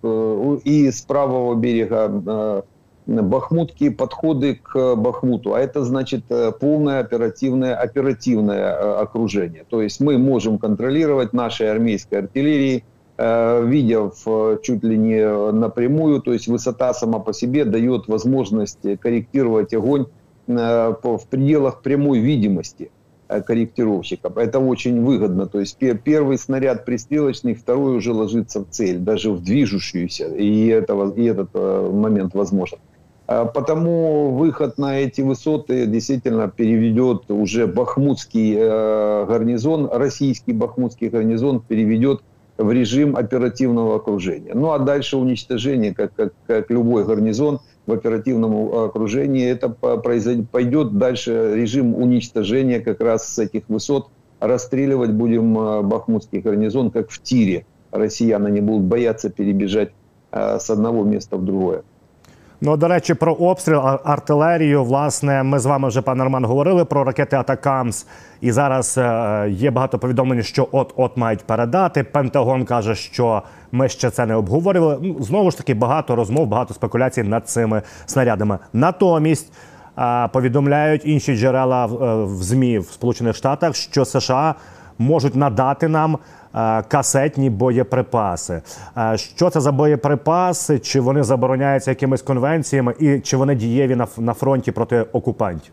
э, 0.03 0.57
и 0.65 0.91
с 0.91 1.01
правого 1.01 1.55
берега 1.55 2.63
э, 3.07 3.21
Бахмутки 3.21 3.89
подходы 3.89 4.59
к 4.61 4.95
Бахмуту, 4.95 5.53
а 5.53 5.59
это 5.59 5.83
значит 5.83 6.23
полное 6.59 6.99
оперативное, 6.99 7.75
оперативное 7.75 8.99
окружение. 8.99 9.65
То 9.69 9.81
есть 9.81 9.99
мы 9.99 10.17
можем 10.17 10.57
контролировать 10.57 11.33
нашей 11.33 11.71
армейской 11.71 12.19
артиллерией, 12.19 12.83
видя 13.17 14.09
чуть 14.63 14.83
ли 14.83 14.97
не 14.97 15.51
напрямую, 15.51 16.21
то 16.21 16.33
есть 16.33 16.47
высота 16.47 16.93
сама 16.93 17.19
по 17.19 17.33
себе 17.33 17.65
дает 17.65 18.07
возможность 18.07 18.79
корректировать 18.99 19.73
огонь 19.75 20.07
в 20.47 21.21
пределах 21.29 21.81
прямой 21.81 22.19
видимости. 22.19 22.89
Э, 23.31 23.41
корректировщиков. 23.41 24.35
Это 24.35 24.59
очень 24.59 25.01
выгодно. 25.05 25.47
То 25.47 25.61
есть 25.61 25.77
первый 26.03 26.37
снаряд 26.37 26.83
пристрелочный, 26.83 27.53
второй 27.53 27.95
уже 27.95 28.11
ложится 28.11 28.59
в 28.59 28.69
цель, 28.69 28.97
даже 28.97 29.31
в 29.31 29.41
движущуюся. 29.41 30.27
И, 30.35 30.67
этого, 30.67 31.13
и 31.13 31.23
этот 31.23 31.49
э, 31.53 31.91
момент 31.93 32.33
возможен. 32.33 32.79
А 33.33 33.45
потому 33.45 34.31
выход 34.31 34.77
на 34.77 34.99
эти 34.99 35.21
высоты 35.21 35.85
действительно 35.85 36.49
переведет 36.49 37.31
уже 37.31 37.65
бахмутский 37.65 38.55
э, 38.57 39.25
гарнизон, 39.25 39.89
российский 39.89 40.51
бахмутский 40.51 41.07
гарнизон 41.07 41.61
переведет 41.61 42.21
в 42.57 42.69
режим 42.73 43.15
оперативного 43.15 43.95
окружения. 43.95 44.51
Ну 44.53 44.71
а 44.71 44.79
дальше 44.79 45.15
уничтожение, 45.15 45.95
как, 45.95 46.13
как, 46.13 46.33
как 46.45 46.69
любой 46.69 47.05
гарнизон– 47.05 47.59
в 47.87 47.93
оперативном 47.93 48.73
окружении, 48.73 49.47
это 49.47 49.69
пойдет 49.69 50.97
дальше 50.97 51.53
режим 51.55 51.95
уничтожения 51.95 52.79
как 52.79 53.01
раз 53.01 53.27
с 53.27 53.39
этих 53.39 53.63
высот. 53.69 54.09
Расстреливать 54.39 55.11
будем 55.11 55.57
э, 55.57 55.81
бахмутский 55.83 56.39
гарнизон, 56.39 56.91
как 56.91 57.11
в 57.11 57.21
тире. 57.21 57.65
Россияне 57.91 58.51
не 58.51 58.61
будут 58.61 58.83
бояться 58.83 59.29
перебежать 59.29 59.91
э, 60.31 60.57
с 60.59 60.69
одного 60.69 61.03
места 61.03 61.37
в 61.37 61.45
другое. 61.45 61.83
Ну, 62.63 62.77
до 62.77 62.87
речі, 62.87 63.13
про 63.13 63.33
обстріл 63.33 63.81
артилерію. 64.03 64.83
Власне, 64.83 65.43
ми 65.43 65.59
з 65.59 65.65
вами 65.65 65.87
вже 65.87 66.01
пане 66.01 66.23
Роман 66.23 66.45
говорили 66.45 66.85
про 66.85 67.03
ракети 67.03 67.35
Атакамс. 67.35 68.05
І 68.41 68.51
зараз 68.51 68.97
е, 68.97 69.47
є 69.49 69.71
багато 69.71 69.99
повідомлень, 69.99 70.43
що 70.43 70.67
от-от 70.71 71.17
мають 71.17 71.43
передати. 71.43 72.03
Пентагон 72.03 72.65
каже, 72.65 72.95
що 72.95 73.41
ми 73.71 73.89
ще 73.89 74.09
це 74.09 74.25
не 74.25 74.35
обговорювали. 74.35 74.97
Ну, 75.01 75.23
знову 75.23 75.51
ж 75.51 75.57
таки, 75.57 75.73
багато 75.73 76.15
розмов, 76.15 76.47
багато 76.47 76.73
спекуляцій 76.73 77.23
над 77.23 77.49
цими 77.49 77.81
снарядами. 78.05 78.59
Натомість 78.73 79.53
е, 79.97 80.27
повідомляють 80.27 81.01
інші 81.05 81.35
джерела 81.35 81.85
е, 81.85 81.89
в 82.23 82.43
змі 82.43 82.79
в 82.79 82.85
Сполучених 82.85 83.35
Штатах, 83.35 83.75
що 83.75 84.05
США 84.05 84.55
можуть 85.00 85.36
надати 85.36 85.88
нам. 85.88 86.18
Е, 86.56 86.82
касетні 86.88 87.50
боєприпаси. 87.50 88.62
Е, 88.98 89.16
що 89.16 89.50
це 89.50 89.60
за 89.60 89.72
боєприпаси? 89.72 90.78
Чи 90.78 91.00
вони 91.00 91.22
забороняються 91.22 91.90
якимись 91.90 92.22
конвенціями, 92.22 92.94
і 92.98 93.20
чи 93.20 93.36
вони 93.36 93.54
дієві 93.54 93.96
на, 93.96 94.06
на 94.18 94.32
фронті 94.32 94.72
проти 94.72 95.02
окупантів? 95.12 95.72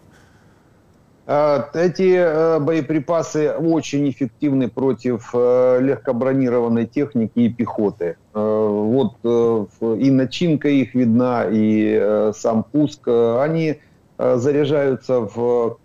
Е, 1.27 1.63
эти 1.73 2.59
боеприпасы 2.59 3.49
очень 3.73 4.07
эффективны 4.07 4.67
против 4.67 5.29
легкобронированной 5.33 6.85
техники 6.85 7.39
и 7.39 7.49
пехоты. 7.49 8.15
Вот 8.33 9.13
и 9.23 10.11
начинка 10.11 10.67
их 10.67 10.95
видна, 10.95 11.45
и 11.51 12.31
сам 12.33 12.65
пуск. 12.71 13.07
Они 13.07 13.75
заряжаются 14.17 15.19
в 15.19 15.77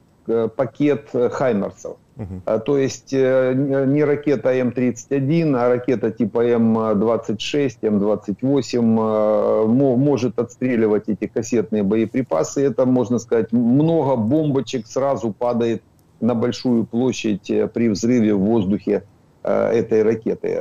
пакет 0.56 1.14
хаймерсов. 1.30 1.96
Угу. 2.15 2.59
То 2.59 2.77
есть 2.77 3.11
э, 3.11 3.53
не 3.87 4.03
ракета 4.03 4.49
М-31, 4.53 5.55
а 5.55 5.69
ракета 5.69 6.11
типа 6.11 6.45
М-26, 6.45 7.77
М-28 7.81 9.63
э, 9.63 9.67
может 9.67 10.37
отстреливать 10.37 11.05
эти 11.07 11.25
кассетные 11.27 11.81
боеприпасы. 11.83 12.61
Это, 12.65 12.85
можно 12.85 13.17
сказать, 13.17 13.51
много 13.51 14.15
бомбочек 14.15 14.85
сразу 14.85 15.31
падает 15.31 15.81
на 16.21 16.35
большую 16.35 16.85
площадь 16.85 17.49
э, 17.49 17.67
при 17.67 17.89
взрыве 17.89 18.35
в 18.35 18.41
воздухе 18.41 19.03
этой 19.43 20.03
ракеты. 20.03 20.57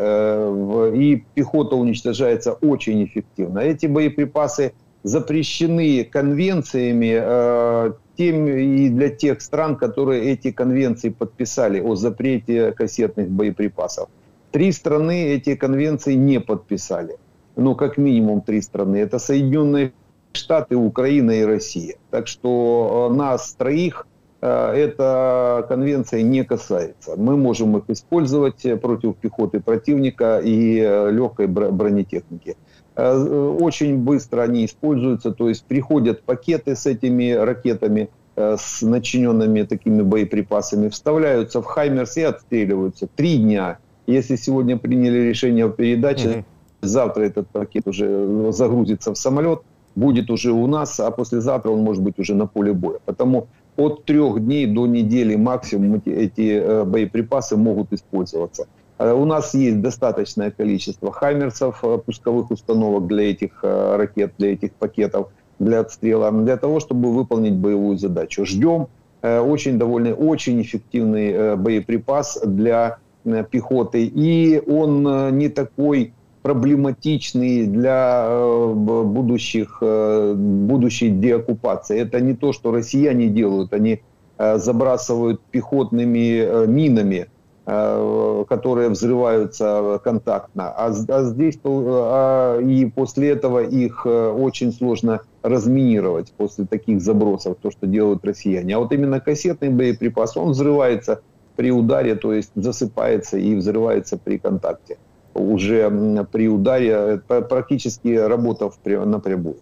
И 0.97 1.25
пехота 1.35 1.77
уничтожается 1.77 2.55
очень 2.55 3.05
эффективно. 3.05 3.61
Эти 3.61 3.87
боеприпасы 3.87 4.73
запрещены 5.03 6.05
конвенциями 6.05 7.19
э, 7.21 7.93
тем 8.17 8.47
и 8.47 8.89
для 8.89 9.09
тех 9.09 9.41
стран, 9.41 9.77
которые 9.77 10.33
эти 10.33 10.53
конвенции 10.53 11.11
подписали 11.11 11.81
о 11.81 11.97
запрете 11.97 12.73
кассетных 12.73 13.29
боеприпасов. 13.29 14.09
Три 14.53 14.71
страны 14.73 15.33
эти 15.33 15.57
конвенции 15.57 16.15
не 16.15 16.41
подписали. 16.41 17.17
Ну, 17.57 17.75
как 17.75 17.99
минимум 17.99 18.43
три 18.43 18.61
страны. 18.61 18.97
Это 18.97 19.19
Соединенные 19.19 19.93
Штаты, 20.33 20.77
Украина 20.77 21.33
и 21.33 21.45
Россия. 21.45 21.97
Так 22.11 22.29
что 22.29 23.09
э, 23.11 23.15
нас 23.15 23.53
троих 23.55 24.07
э, 24.41 24.73
эта 24.75 25.67
конвенция 25.69 26.23
не 26.23 26.45
касается. 26.45 27.17
Мы 27.17 27.37
можем 27.37 27.77
их 27.77 27.85
использовать 27.89 28.65
против 28.81 29.17
пехоты 29.17 29.61
противника 29.61 30.41
и 30.43 30.77
легкой 31.11 31.49
бронетехники. 31.49 32.57
Э, 32.95 33.57
очень 33.61 33.99
быстро 33.99 34.43
они 34.43 34.67
используются, 34.67 35.33
то 35.33 35.49
есть 35.49 35.65
приходят 35.65 36.23
пакеты 36.23 36.77
с 36.77 36.87
этими 36.87 37.33
ракетами, 37.33 38.11
э, 38.37 38.57
с 38.59 38.83
начиненными 38.83 39.63
такими 39.63 40.03
боеприпасами, 40.03 40.89
вставляются 40.89 41.63
в 41.63 41.65
Хаймерс 41.65 42.17
и 42.19 42.23
отстреливаются. 42.23 43.09
Три 43.15 43.39
дня. 43.39 43.79
Если 44.07 44.37
сегодня 44.37 44.77
приняли 44.77 45.19
решение 45.19 45.67
о 45.67 45.71
передаче, 45.71 46.29
угу. 46.29 46.45
завтра 46.83 47.23
этот 47.23 47.49
пакет 47.49 47.89
уже 47.89 48.53
загрузится 48.53 49.15
в 49.15 49.17
самолет, 49.17 49.63
будет 49.95 50.31
уже 50.31 50.53
у 50.53 50.67
нас, 50.67 51.01
а 51.01 51.11
послезавтра 51.11 51.71
он 51.71 51.81
может 51.81 52.03
быть 52.03 52.19
уже 52.19 52.35
на 52.35 52.47
поле 52.47 52.75
боя. 52.75 52.99
Потому 53.05 53.49
от 53.77 54.05
трех 54.05 54.45
дней 54.45 54.67
до 54.67 54.87
недели 54.87 55.35
максимум 55.37 55.95
эти, 55.95 56.11
эти 56.11 56.61
э, 56.63 56.85
боеприпасы 56.85 57.57
могут 57.57 57.93
использоваться. 57.93 58.67
Э, 58.99 59.13
у 59.13 59.25
нас 59.25 59.55
есть 59.55 59.81
достаточное 59.81 60.51
количество 60.51 61.13
хаммерсов, 61.13 61.81
э, 61.83 61.99
пусковых 62.05 62.51
установок 62.51 63.07
для 63.07 63.31
этих 63.31 63.61
э, 63.63 63.97
ракет, 63.97 64.35
для 64.39 64.53
этих 64.53 64.73
пакетов, 64.73 65.29
для 65.59 65.81
отстрела, 65.81 66.31
для 66.31 66.57
того, 66.57 66.81
чтобы 66.81 67.13
выполнить 67.13 67.55
боевую 67.55 67.99
задачу. 67.99 68.45
Ждем 68.45 68.89
очень 69.23 69.79
довольно, 69.79 70.15
очень 70.15 70.61
эффективный 70.63 71.55
боеприпас 71.55 72.41
для 72.45 72.99
пехоты. 73.23 74.05
И 74.05 74.61
он 74.67 75.39
не 75.39 75.49
такой 75.49 76.13
проблематичный 76.43 77.69
для 77.69 78.29
будущих, 78.75 79.81
будущей 79.81 81.11
деоккупации. 81.11 82.01
Это 82.01 82.21
не 82.21 82.35
то, 82.35 82.53
что 82.53 82.73
россияне 82.73 83.29
делают. 83.29 83.73
Они 83.73 84.01
забрасывают 84.39 85.41
пехотными 85.53 86.67
минами 86.67 87.29
которые 87.65 88.89
взрываются 88.89 90.01
контактно. 90.03 90.71
А, 90.71 90.87
а 90.87 91.23
здесь 91.23 91.59
а, 91.65 92.59
и 92.59 92.87
после 92.87 93.31
этого 93.31 93.63
их 93.63 94.03
э, 94.05 94.31
очень 94.31 94.73
сложно 94.73 95.21
разминировать 95.43 96.33
после 96.37 96.67
таких 96.67 97.01
забросов, 97.01 97.57
то, 97.63 97.71
что 97.71 97.87
делают 97.87 98.25
россияне. 98.25 98.75
А 98.75 98.81
вот 98.81 98.93
именно 98.93 99.21
кассетный 99.21 99.69
боеприпас, 99.69 100.37
он 100.37 100.51
взрывается 100.51 101.21
при 101.55 101.71
ударе, 101.71 102.17
то 102.17 102.33
есть 102.33 102.51
засыпается 102.57 103.39
и 103.39 103.55
взрывается 103.55 104.19
при 104.19 104.39
контакте. 104.39 104.99
Уже 105.35 105.89
при 106.33 106.49
ударе, 106.49 107.23
практически 107.27 108.09
работав 108.09 108.77
напрямую. 108.85 109.57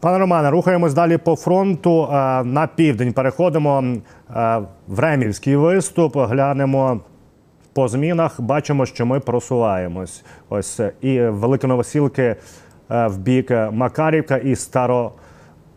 Пане 0.00 0.18
Романе, 0.18 0.50
рухаємось 0.50 0.94
далі 0.94 1.16
по 1.16 1.36
фронту. 1.36 2.04
Е, 2.04 2.44
на 2.44 2.68
південь 2.74 3.12
переходимо 3.12 3.82
е, 3.82 4.60
в 4.88 4.98
Ремівський 4.98 5.56
виступ. 5.56 6.16
Глянемо 6.16 7.00
по 7.72 7.88
змінах. 7.88 8.40
Бачимо, 8.40 8.86
що 8.86 9.06
ми 9.06 9.20
просуваємось. 9.20 10.24
Ось 10.48 10.80
і 11.00 11.20
Велике 11.20 11.66
Новосілки 11.66 12.22
е, 12.22 12.36
в 13.06 13.18
бік 13.18 13.50
Макарівка 13.72 14.36
і 14.36 14.56
Старо. 14.56 15.12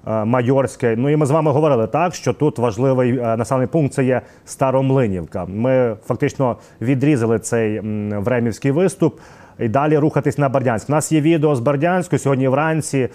Майорське. 0.05 0.96
Ну 0.98 1.10
і 1.10 1.15
ми 1.15 1.25
з 1.25 1.31
вами 1.31 1.51
говорили 1.51 1.88
так, 1.88 2.15
що 2.15 2.34
тут 2.34 2.60
важливий 2.60 3.13
населений 3.13 3.67
пункт 3.67 3.93
це 3.93 4.03
є 4.03 4.22
Старомлинівка. 4.46 5.46
Ми 5.46 5.96
фактично 6.05 6.58
відрізали 6.81 7.39
цей 7.39 7.79
времівський 8.20 8.72
виступ 8.72 9.20
і 9.62 9.70
далі 9.70 9.98
рухатись 9.98 10.38
на 10.38 10.50
Бердянськ. 10.50 10.89
У 10.89 10.91
нас 10.91 11.12
є 11.12 11.22
відео 11.22 11.55
з 11.55 11.60
Бердянську 11.60 12.17
сьогодні 12.17 12.48
вранці, 12.48 13.10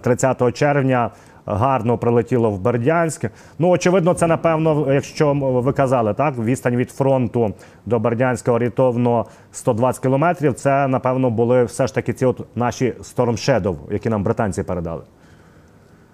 30 0.00 0.42
е, 0.42 0.52
червня. 0.52 1.10
Гарно 1.46 1.98
прилетіло 1.98 2.50
в 2.50 2.60
Бердянськ. 2.60 3.24
Ну, 3.58 3.68
очевидно, 3.68 4.14
це 4.14 4.26
напевно, 4.26 4.92
якщо 4.92 5.34
ви 5.34 5.72
казали, 5.72 6.14
так 6.14 6.38
відстань 6.38 6.76
від 6.76 6.90
фронту 6.90 7.54
до 7.86 7.98
Бердянська 7.98 8.52
орієнтовно 8.52 9.26
120 9.52 10.02
кілометрів. 10.02 10.54
Це 10.54 10.88
напевно 10.88 11.30
були 11.30 11.64
все 11.64 11.86
ж 11.86 11.94
таки 11.94 12.12
ці 12.12 12.26
от 12.26 12.46
наші 12.56 12.94
Storm 13.00 13.32
Shadow, 13.32 13.76
які 13.90 14.08
нам 14.08 14.22
британці 14.22 14.62
передали. 14.62 15.02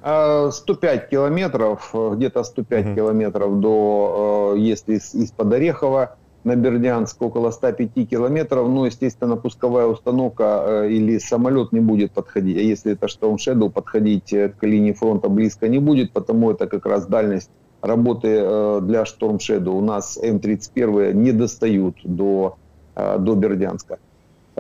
105 0.03 1.09
километров, 1.09 1.95
где-то 1.95 2.45
105 2.45 2.87
угу. 2.87 2.95
километров 2.95 3.61
до, 3.61 4.55
если 4.57 4.95
из-под 4.95 5.53
Орехова 5.53 6.17
на 6.45 6.57
Бердянск 6.57 7.21
около 7.23 7.51
105 7.51 8.09
километров. 8.09 8.69
Ну, 8.69 8.87
естественно, 8.87 9.37
пусковая 9.37 9.87
установка 9.87 10.65
э, 10.85 10.91
или 10.91 11.19
самолет 11.19 11.73
не 11.73 11.81
будет 11.81 12.13
подходить. 12.13 12.57
А 12.57 12.61
если 12.61 12.93
это 12.93 13.07
Storm 13.07 13.37
Shadow, 13.37 13.71
подходить 13.71 14.33
э, 14.33 14.49
к 14.49 14.67
линии 14.67 14.93
фронта 14.93 15.29
близко 15.29 15.69
не 15.69 15.79
будет, 15.79 16.13
потому 16.13 16.51
это 16.51 16.67
как 16.67 16.87
раз 16.87 17.07
дальность 17.07 17.51
работы 17.83 18.29
э, 18.29 18.81
для 18.83 19.03
Storm 19.03 19.39
Shadow. 19.39 19.71
У 19.71 19.81
нас 19.81 20.17
М-31 20.17 21.13
не 21.13 21.33
достают 21.33 21.97
до, 22.05 22.57
до 22.97 23.35
Бердянска. 23.35 23.99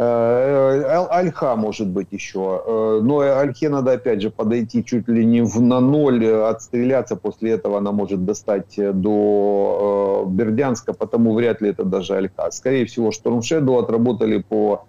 Э, 0.00 1.06
Альха 1.10 1.56
может 1.56 1.88
быть 1.88 2.06
еще. 2.12 2.62
Э, 2.64 3.00
но 3.02 3.18
Альхе 3.18 3.68
надо 3.68 3.90
опять 3.92 4.22
же 4.22 4.30
подойти 4.30 4.84
чуть 4.84 5.08
ли 5.08 5.26
не 5.26 5.40
в, 5.42 5.60
на 5.60 5.80
ноль, 5.80 6.24
отстреляться. 6.24 7.16
После 7.16 7.50
этого 7.50 7.78
она 7.78 7.90
может 7.90 8.24
достать 8.24 8.76
до 8.76 10.24
э, 10.24 10.30
Бердянска, 10.30 10.92
потому 10.92 11.34
вряд 11.34 11.60
ли 11.62 11.70
это 11.70 11.82
даже 11.84 12.14
Альха. 12.14 12.48
Скорее 12.52 12.86
всего, 12.86 13.10
Shadow 13.10 13.80
отработали 13.80 14.38
по 14.48 14.84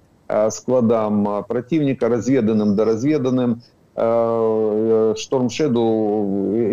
складам 0.52 1.44
противника, 1.48 2.08
разведанным 2.08 2.76
до 2.76 2.86
разведанным. 2.86 3.64
Shadow 3.96 5.18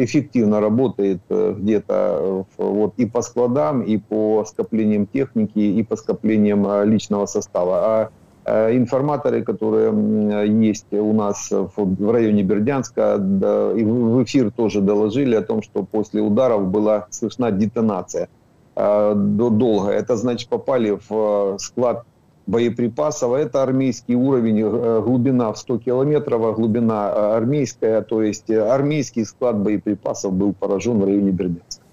эффективно 0.04 0.60
работает 0.60 1.22
где-то 1.30 2.44
вот 2.58 2.92
и 2.98 3.06
по 3.06 3.22
складам, 3.22 3.80
и 3.80 3.96
по 3.96 4.44
скоплениям 4.46 5.06
техники, 5.06 5.58
и 5.58 5.82
по 5.82 5.96
скоплениям 5.96 6.84
личного 6.84 7.24
состава. 7.24 7.78
А 7.78 8.10
Э, 8.10 8.25
информаторы, 8.45 9.43
которые 9.43 9.91
есть 10.67 10.91
у 10.91 11.13
нас 11.13 11.51
в 11.51 12.11
районе 12.11 12.43
Бердянска, 12.43 13.15
и 13.77 13.83
в 13.83 14.23
эфир 14.23 14.51
тоже 14.51 14.81
доложили 14.81 15.35
о 15.35 15.41
том, 15.41 15.61
что 15.61 15.83
после 15.83 16.21
ударов 16.21 16.67
была 16.67 17.05
слышна 17.11 17.51
детонация 17.51 18.29
э, 18.75 19.13
долго. 19.15 19.91
Это 19.91 20.15
значит 20.15 20.49
попали 20.49 20.97
в 21.09 21.11
э, 21.11 21.57
склад 21.59 22.03
боеприпасов. 22.47 23.33
Это 23.33 23.61
армейский 23.61 24.15
уровень, 24.15 24.61
глубина 25.01 25.51
в 25.51 25.57
100 25.57 25.77
километров, 25.77 26.43
а 26.43 26.51
глубина 26.51 27.35
армейская. 27.35 28.01
То 28.01 28.23
есть 28.23 28.49
армейский 28.49 29.25
склад 29.25 29.57
боеприпасов 29.57 30.33
был 30.33 30.53
поражен 30.53 30.99
в 30.99 31.05
районе 31.05 31.31
Бердянска. 31.31 31.83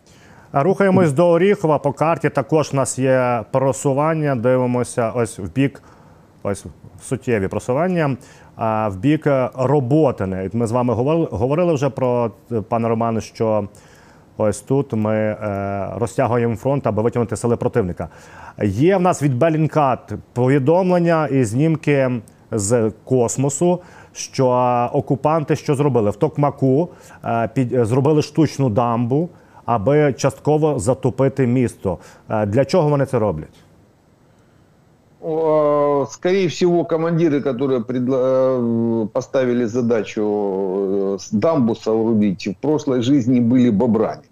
Рухаємось 0.52 1.12
до 1.12 1.30
Оріхова. 1.30 1.78
По 1.78 1.92
карті 1.92 2.30
також 2.30 2.70
у 2.72 2.76
нас 2.76 2.98
є 2.98 3.44
просування. 3.52 4.36
Дивимося 4.36 5.12
ось 5.16 5.38
в 5.38 5.52
бік 5.54 5.82
ось 6.43 6.65
суттєві 7.01 7.47
просування. 7.47 8.17
А 8.55 8.87
в 8.87 8.97
бік 8.97 9.27
роботини. 9.55 10.49
Ми 10.53 10.67
з 10.67 10.71
вами 10.71 10.93
говорили, 11.31 11.73
вже 11.73 11.89
про 11.89 12.31
пане 12.69 12.89
Романе, 12.89 13.21
що 13.21 13.67
ось 14.37 14.61
тут 14.61 14.93
ми 14.93 15.15
е, 15.15 15.87
розтягуємо 15.95 16.55
фронт, 16.55 16.87
аби 16.87 17.01
витягнути 17.01 17.35
сили 17.35 17.55
противника. 17.55 18.09
Є 18.63 18.97
в 18.97 19.01
нас 19.01 19.23
від 19.23 19.37
Белінкат 19.37 20.13
повідомлення 20.33 21.27
і 21.27 21.43
знімки 21.43 22.11
з 22.51 22.91
космосу. 23.03 23.81
Що 24.15 24.47
окупанти 24.93 25.55
що 25.55 25.75
зробили 25.75 26.09
в 26.09 26.15
Токмаку, 26.15 26.89
е, 27.25 27.49
під 27.53 27.85
зробили 27.85 28.21
штучну 28.21 28.69
дамбу, 28.69 29.29
аби 29.65 30.13
частково 30.13 30.79
затопити 30.79 31.47
місто. 31.47 31.97
Е, 32.29 32.45
для 32.45 32.65
чого 32.65 32.89
вони 32.89 33.05
це 33.05 33.19
роблять? 33.19 33.62
Скорее 36.11 36.49
всего, 36.49 36.83
командиры, 36.83 37.41
которые 37.41 37.83
предла... 37.83 38.19
Э, 38.21 39.07
поставили 39.13 39.63
задачу 39.65 41.17
э, 41.17 41.17
дамбу 41.31 41.75
соорудить, 41.75 42.47
в 42.47 42.57
прошлой 42.57 43.01
жизни 43.01 43.39
были 43.39 43.69
бобрами. 43.69 44.23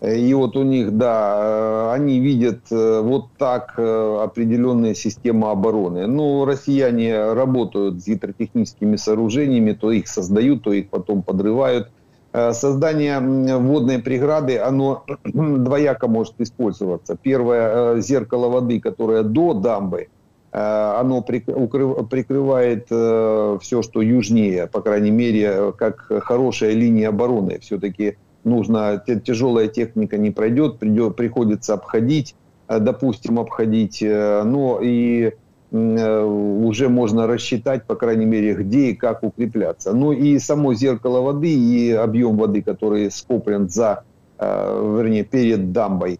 И 0.00 0.34
вот 0.34 0.56
у 0.56 0.62
них, 0.62 0.96
да, 0.96 1.36
э, 1.38 1.92
они 1.94 2.20
видят 2.20 2.60
вот 2.70 3.28
так 3.38 3.78
определенные 3.78 4.94
системы 4.94 5.50
обороны. 5.50 6.06
Ну, 6.06 6.44
россияне 6.44 7.32
работают 7.32 8.02
с 8.02 8.06
гидротехническими 8.06 8.96
сооружениями, 8.96 9.72
то 9.72 9.90
их 9.90 10.06
создают, 10.06 10.64
то 10.64 10.72
их 10.72 10.90
потом 10.90 11.22
подрывают. 11.22 11.90
Создание 12.32 13.18
водной 13.18 13.98
преграды, 13.98 14.58
оно 14.58 15.04
двояко 15.24 16.06
может 16.06 16.34
использоваться. 16.38 17.16
Первое, 17.16 18.00
зеркало 18.02 18.48
воды, 18.48 18.78
которое 18.78 19.22
до 19.22 19.54
дамбы– 19.54 20.08
оно 20.58 21.20
прикрывает 21.20 22.86
все, 22.86 23.82
что 23.82 24.00
южнее, 24.00 24.66
по 24.66 24.80
крайней 24.80 25.10
мере, 25.10 25.72
как 25.76 26.06
хорошая 26.24 26.72
линия 26.72 27.10
обороны. 27.10 27.58
Все-таки 27.60 28.16
нужно, 28.42 29.02
тяжелая 29.22 29.68
техника 29.68 30.16
не 30.16 30.30
пройдет, 30.30 30.78
придет, 30.78 31.14
приходится 31.14 31.74
обходить, 31.74 32.34
допустим, 32.68 33.38
обходить, 33.38 34.00
но 34.00 34.80
и 34.82 35.32
уже 35.70 36.88
можно 36.88 37.26
рассчитать, 37.26 37.84
по 37.84 37.96
крайней 37.96 38.24
мере, 38.24 38.54
где 38.54 38.90
и 38.90 38.94
как 38.94 39.24
укрепляться. 39.24 39.92
Ну 39.92 40.12
и 40.12 40.38
само 40.38 40.72
зеркало 40.72 41.20
воды 41.20 41.52
и 41.52 41.90
объем 41.92 42.38
воды, 42.38 42.62
который 42.62 43.10
скоплен 43.10 43.68
за, 43.68 44.04
вернее, 44.38 45.24
перед 45.24 45.72
дамбой, 45.72 46.18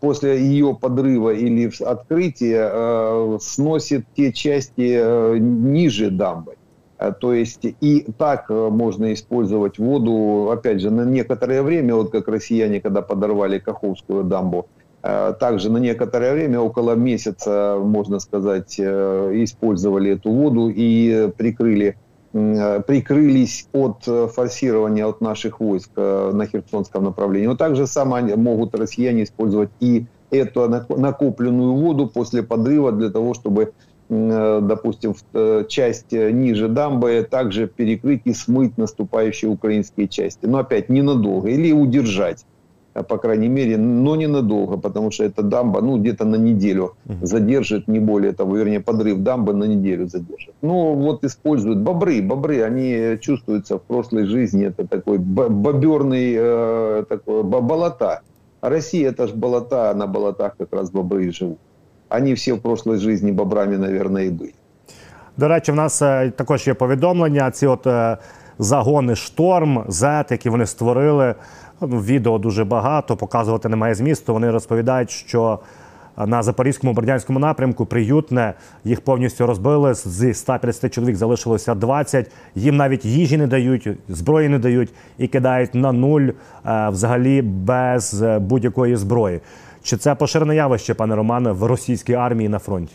после 0.00 0.40
ее 0.40 0.76
подрыва 0.80 1.30
или 1.30 1.70
открытия 1.84 3.38
сносит 3.38 4.06
те 4.16 4.32
части 4.32 5.38
ниже 5.38 6.10
дамбы. 6.10 6.54
То 7.20 7.34
есть 7.34 7.64
и 7.64 8.06
так 8.16 8.48
можно 8.48 9.12
использовать 9.12 9.78
воду, 9.78 10.50
опять 10.50 10.80
же, 10.80 10.90
на 10.90 11.04
некоторое 11.04 11.62
время, 11.62 11.94
вот 11.94 12.10
как 12.10 12.28
россияне, 12.28 12.80
когда 12.80 13.02
подорвали 13.02 13.58
Каховскую 13.58 14.24
дамбу, 14.24 14.66
Э, 15.06 15.34
также 15.38 15.70
на 15.70 15.78
некоторое 15.78 16.32
время, 16.32 16.60
около 16.60 16.94
месяца, 16.94 17.78
можно 17.80 18.18
сказать, 18.18 18.74
э, 18.78 19.30
использовали 19.34 20.12
эту 20.12 20.32
воду 20.32 20.68
и 20.68 21.30
прикрыли, 21.36 21.86
э, 21.86 21.94
прикрылись 22.86 23.66
от 23.72 24.02
форсирования 24.04 25.06
от 25.06 25.20
наших 25.20 25.60
войск 25.60 25.90
на 25.96 26.46
Херсонском 26.46 27.04
направлении. 27.04 27.46
Но 27.46 27.56
также 27.56 27.86
само 27.86 28.20
могут 28.36 28.74
россияне 28.74 29.24
использовать 29.24 29.70
и 29.80 30.06
эту 30.30 30.68
накопленную 30.68 31.74
воду 31.74 32.06
после 32.06 32.42
подрыва 32.42 32.92
для 32.92 33.10
того, 33.10 33.32
чтобы, 33.32 33.72
допустим, 34.08 35.14
часть 35.68 36.12
ниже 36.12 36.68
дамбы 36.68 37.26
также 37.30 37.68
перекрыть 37.68 38.22
и 38.24 38.34
смыть 38.34 38.76
наступающие 38.76 39.50
украинские 39.50 40.08
части. 40.08 40.46
Но 40.46 40.58
опять 40.58 40.88
ненадолго. 40.88 41.48
Или 41.48 41.72
удержать. 41.72 42.44
Э, 42.95 43.03
по 43.03 43.17
крайней 43.17 43.49
мере, 43.49 43.77
но 43.77 44.15
ненадолго, 44.15 44.77
потому 44.77 45.11
что 45.11 45.23
эта 45.23 45.43
дамба, 45.43 45.81
ну, 45.81 45.97
где-то 45.97 46.25
на 46.25 46.35
неделю 46.35 46.91
задержит, 47.21 47.87
не 47.87 47.99
более 47.99 48.31
того, 48.31 48.57
вернее, 48.57 48.79
подрыв 48.79 49.17
дамбы 49.19 49.53
на 49.53 49.63
неделю 49.67 50.07
задержит. 50.07 50.53
Ну, 50.61 50.93
вот 50.95 51.23
используют 51.23 51.79
бобры, 51.79 52.21
бобры, 52.21 52.63
они 52.63 53.17
чувствуются 53.21 53.75
в 53.75 53.81
прошлой 53.81 54.25
жизни, 54.25 54.65
это 54.65 54.87
такой 54.87 55.17
боберный, 55.17 56.35
э, 56.37 57.03
такой, 57.09 57.43
болота. 57.43 58.21
А 58.61 58.69
Россия 58.69 59.09
это 59.09 59.27
же 59.27 59.33
болота, 59.35 59.89
а 59.89 59.93
на 59.93 60.07
болотах 60.07 60.55
как 60.57 60.73
раз 60.73 60.91
бобры 60.91 61.25
и 61.25 61.31
живут. 61.31 61.57
Они 62.09 62.33
все 62.33 62.53
в 62.53 62.59
прошлой 62.59 62.97
жизни 62.97 63.31
бобрами, 63.31 63.77
наверное, 63.77 64.25
и 64.25 64.29
были. 64.29 64.53
До 65.37 65.47
речі, 65.47 65.71
в 65.71 65.75
нас 65.75 65.99
також 66.35 66.67
є 66.67 66.73
повідомлення. 66.73 67.51
Ці 67.51 67.67
от 67.67 67.87
загони 68.59 69.15
шторм, 69.15 69.83
зет, 69.87 70.31
які 70.31 70.49
вони 70.49 70.65
створили. 70.65 71.35
Ну, 71.80 72.00
Відео 72.00 72.38
дуже 72.38 72.64
багато, 72.64 73.16
показувати 73.16 73.68
немає 73.68 73.94
змісту. 73.94 74.32
Вони 74.32 74.50
розповідають, 74.50 75.10
що 75.10 75.58
на 76.26 76.42
Запорізькому 76.42 76.92
Бердянському 76.92 77.38
напрямку 77.38 77.86
приютне 77.86 78.54
їх 78.84 79.00
повністю 79.00 79.46
розбили. 79.46 79.94
З 79.94 80.34
150 80.34 80.94
чоловік 80.94 81.16
залишилося 81.16 81.74
20. 81.74 82.30
Їм 82.54 82.76
навіть 82.76 83.04
їжі 83.04 83.36
не 83.36 83.46
дають, 83.46 83.88
зброї 84.08 84.48
не 84.48 84.58
дають 84.58 84.92
і 85.18 85.26
кидають 85.26 85.74
на 85.74 85.92
нуль 85.92 86.28
взагалі 86.64 87.42
без 87.42 88.22
будь-якої 88.40 88.96
зброї. 88.96 89.40
Чи 89.82 89.96
це 89.96 90.14
поширене 90.14 90.56
явище, 90.56 90.94
пане 90.94 91.16
Романе, 91.16 91.52
в 91.52 91.62
російській 91.62 92.14
армії 92.14 92.48
на 92.48 92.58
фронті? 92.58 92.92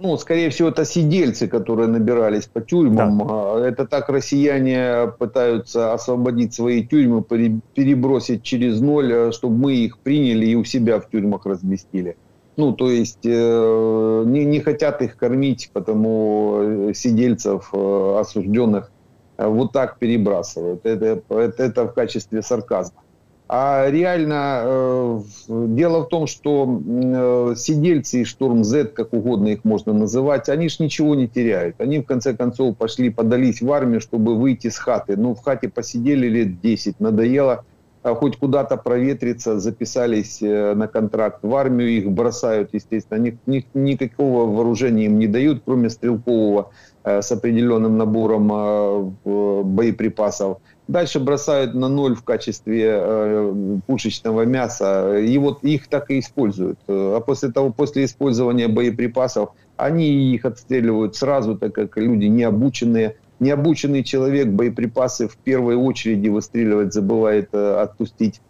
Ну, 0.00 0.16
скорее 0.16 0.48
всего, 0.48 0.68
это 0.70 0.84
сидельцы, 0.84 1.46
которые 1.46 1.86
набирались 1.86 2.46
по 2.46 2.60
тюрьмам. 2.62 3.18
Да. 3.18 3.68
Это 3.68 3.86
так 3.86 4.08
россияне 4.08 5.12
пытаются 5.18 5.92
освободить 5.92 6.54
свои 6.54 6.86
тюрьмы, 6.86 7.22
перебросить 7.22 8.42
через 8.42 8.80
ноль, 8.80 9.12
э, 9.12 9.32
чтобы 9.32 9.56
мы 9.56 9.74
их 9.74 9.98
приняли 9.98 10.46
и 10.46 10.54
у 10.54 10.64
себя 10.64 11.00
в 11.00 11.10
тюрьмах 11.10 11.44
разместили. 11.44 12.16
Ну, 12.56 12.72
то 12.72 12.90
есть 12.90 13.24
э, 13.24 14.22
не, 14.26 14.44
не 14.44 14.60
хотят 14.60 15.02
их 15.02 15.16
кормить, 15.16 15.70
потому 15.72 16.88
э, 16.90 16.94
сидельцев 16.94 17.68
э, 17.72 18.16
осужденных 18.18 18.90
э, 19.36 19.46
вот 19.46 19.72
так 19.72 19.98
перебрасывают. 19.98 20.84
Это, 20.84 21.22
это, 21.28 21.62
это 21.62 21.84
в 21.84 21.92
качестве 21.92 22.42
сарказма. 22.42 23.02
А 23.48 23.90
реально 23.90 24.62
э, 24.64 25.20
дело 25.74 26.04
в 26.04 26.08
том, 26.08 26.26
что 26.26 26.80
э, 26.84 27.54
сидельцы 27.56 28.22
и 28.22 28.24
штурм 28.24 28.64
Z, 28.64 28.86
как 28.86 29.12
угодно 29.12 29.48
их 29.48 29.64
можно 29.64 29.92
называть, 29.92 30.48
они 30.48 30.68
ж 30.68 30.78
ничего 30.80 31.14
не 31.14 31.28
теряют. 31.28 31.80
Они 31.80 31.98
в 31.98 32.04
конце 32.04 32.36
концов 32.36 32.76
пошли, 32.76 33.10
подались 33.10 33.62
в 33.62 33.72
армию, 33.72 34.00
чтобы 34.00 34.36
выйти 34.36 34.68
с 34.68 34.76
хаты. 34.76 35.16
Ну, 35.16 35.34
в 35.34 35.42
хате 35.42 35.68
посидели 35.68 36.28
лет 36.28 36.60
10, 36.60 37.00
надоело 37.00 37.64
а 38.02 38.14
хоть 38.14 38.38
куда-то 38.38 38.78
проветриться, 38.78 39.60
записались 39.60 40.40
э, 40.40 40.74
на 40.74 40.88
контракт 40.88 41.40
в 41.42 41.54
армию, 41.54 41.90
их 41.90 42.10
бросают, 42.10 42.70
естественно, 42.72 43.18
ни, 43.18 43.38
ни, 43.44 43.66
никакого 43.74 44.50
вооружения 44.50 45.04
им 45.04 45.18
не 45.18 45.26
дают, 45.26 45.62
кроме 45.66 45.90
стрелкового 45.90 46.70
э, 47.04 47.20
с 47.20 47.30
определенным 47.30 47.98
набором 47.98 49.16
боеприпасов. 49.24 50.58
Дальше 50.90 51.20
бросают 51.20 51.72
на 51.74 51.88
ноль 51.88 52.16
в 52.16 52.24
качестве 52.24 52.96
э, 53.00 53.54
пушечного 53.86 54.42
мяса. 54.44 55.18
И 55.18 55.38
вот 55.38 55.62
их 55.62 55.86
так 55.86 56.10
и 56.10 56.18
используют. 56.18 56.80
А 56.88 57.20
после 57.20 57.52
того, 57.52 57.70
после 57.70 58.06
использования 58.06 58.66
боеприпасов, 58.66 59.50
они 59.76 60.34
их 60.34 60.44
отстреливают 60.44 61.14
сразу, 61.14 61.56
так 61.56 61.76
как 61.76 61.96
люди 61.96 62.24
необученные. 62.24 63.14
Необученный 63.38 64.02
человек 64.02 64.48
боеприпасы 64.48 65.28
в 65.28 65.36
первой 65.36 65.76
очереди 65.76 66.26
выстреливать 66.28 66.92
забывает 66.92 67.50
э, 67.52 67.74
отпустить 67.80 68.40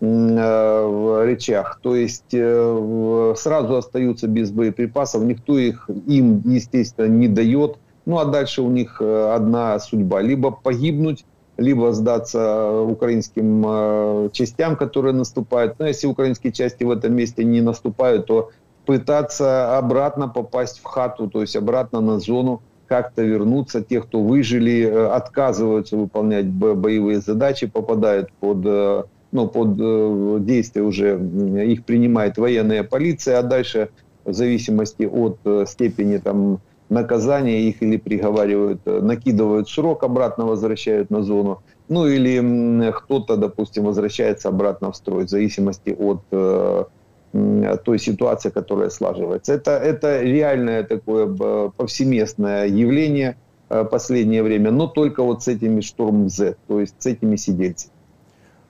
э, 0.00 0.06
в 0.06 1.26
речах. 1.26 1.80
То 1.82 1.96
есть 1.96 2.32
э, 2.32 3.34
сразу 3.36 3.76
остаются 3.76 4.26
без 4.26 4.50
боеприпасов. 4.52 5.22
Никто 5.22 5.58
их 5.58 5.90
им, 6.06 6.40
естественно, 6.46 7.08
не 7.08 7.28
дает. 7.28 7.76
Ну 8.06 8.18
а 8.18 8.24
дальше 8.24 8.62
у 8.62 8.70
них 8.70 9.02
э, 9.02 9.32
одна 9.34 9.78
судьба. 9.78 10.22
Либо 10.22 10.50
погибнуть, 10.50 11.26
либо 11.60 11.92
сдаться 11.92 12.80
украинским 12.80 13.64
э, 13.66 14.28
частям, 14.32 14.76
которые 14.76 15.12
наступают. 15.12 15.78
Но 15.78 15.86
если 15.86 16.06
украинские 16.06 16.52
части 16.52 16.84
в 16.84 16.90
этом 16.90 17.14
месте 17.14 17.44
не 17.44 17.60
наступают, 17.60 18.26
то 18.26 18.50
пытаться 18.86 19.76
обратно 19.76 20.26
попасть 20.26 20.80
в 20.80 20.84
хату, 20.84 21.28
то 21.28 21.42
есть 21.42 21.54
обратно 21.56 22.00
на 22.00 22.18
зону, 22.18 22.62
как-то 22.86 23.22
вернуться. 23.22 23.82
Те, 23.82 24.00
кто 24.00 24.22
выжили, 24.22 24.86
э, 24.86 25.06
отказываются 25.08 25.98
выполнять 25.98 26.46
боевые 26.46 27.20
задачи, 27.20 27.66
попадают 27.66 28.32
под, 28.40 28.64
э, 28.64 29.02
ну, 29.30 29.46
под 29.46 30.44
действие 30.46 30.82
уже, 30.82 31.20
их 31.62 31.84
принимает 31.84 32.38
военная 32.38 32.84
полиция, 32.84 33.38
а 33.38 33.42
дальше 33.42 33.90
в 34.24 34.32
зависимости 34.32 35.02
от 35.02 35.68
степени 35.68 36.16
там, 36.16 36.60
наказание 36.90 37.68
их 37.68 37.82
или 37.82 37.96
приговаривают, 37.96 38.80
э, 38.84 39.00
накидывают 39.00 39.68
срок, 39.68 40.02
обратно 40.02 40.44
возвращают 40.44 41.10
на 41.10 41.22
зону. 41.22 41.62
Ну 41.88 42.06
или 42.06 42.90
кто-то, 42.92 43.36
допустим, 43.36 43.84
возвращается 43.84 44.48
обратно 44.48 44.90
в 44.90 44.96
строй, 44.96 45.24
в 45.24 45.28
зависимости 45.28 45.96
от 45.98 46.20
э, 46.32 46.84
той 47.84 47.98
ситуации, 47.98 48.50
которая 48.50 48.90
слаживается. 48.90 49.54
Это, 49.54 49.70
это 49.72 50.20
реальное 50.22 50.82
такое 50.82 51.70
повсеместное 51.76 52.66
явление 52.66 53.36
э, 53.68 53.84
последнее 53.84 54.42
время, 54.42 54.70
но 54.72 54.88
только 54.88 55.22
вот 55.22 55.42
с 55.42 55.48
этими 55.48 55.80
штурм 55.80 56.28
Z, 56.28 56.56
то 56.66 56.80
есть 56.80 56.94
с 56.98 57.06
этими 57.06 57.36
сидельцами. 57.36 57.92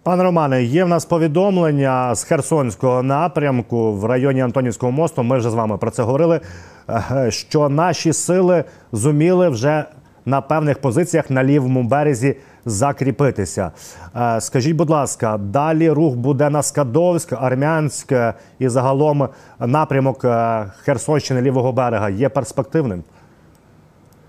Пане 0.02 0.22
Романе, 0.22 0.62
є 0.62 0.84
в 0.84 0.88
нас 0.88 1.04
повідомлення 1.04 2.14
з 2.14 2.24
Херсонського 2.24 3.02
напрямку 3.02 3.92
в 3.92 4.04
районі 4.04 4.40
Антонівського 4.40 4.92
мосту. 4.92 5.22
Ми 5.22 5.38
вже 5.38 5.50
з 5.50 5.54
вами 5.54 5.78
про 5.78 5.90
це 5.90 6.02
говорили. 6.02 6.40
Е, 6.88 7.30
що 7.30 7.68
наші 7.68 8.12
сили 8.12 8.64
зуміли 8.92 9.48
вже 9.48 9.84
на 10.24 10.40
певних 10.40 10.80
позиціях 10.80 11.30
на 11.30 11.44
лівому 11.44 11.82
березі 11.82 12.36
закріпитися. 12.64 13.70
Е, 14.16 14.40
скажіть, 14.40 14.76
будь 14.76 14.90
ласка, 14.90 15.38
далі 15.38 15.90
рух 15.90 16.14
буде 16.14 16.50
на 16.50 16.62
Скадовськ, 16.62 17.32
Армянськ 17.32 18.12
і 18.58 18.68
загалом 18.68 19.28
напрямок 19.58 20.24
е, 20.24 20.64
Херсонщини 20.84 21.42
лівого 21.42 21.72
берега 21.72 22.10
є 22.10 22.28
перспективним. 22.28 23.02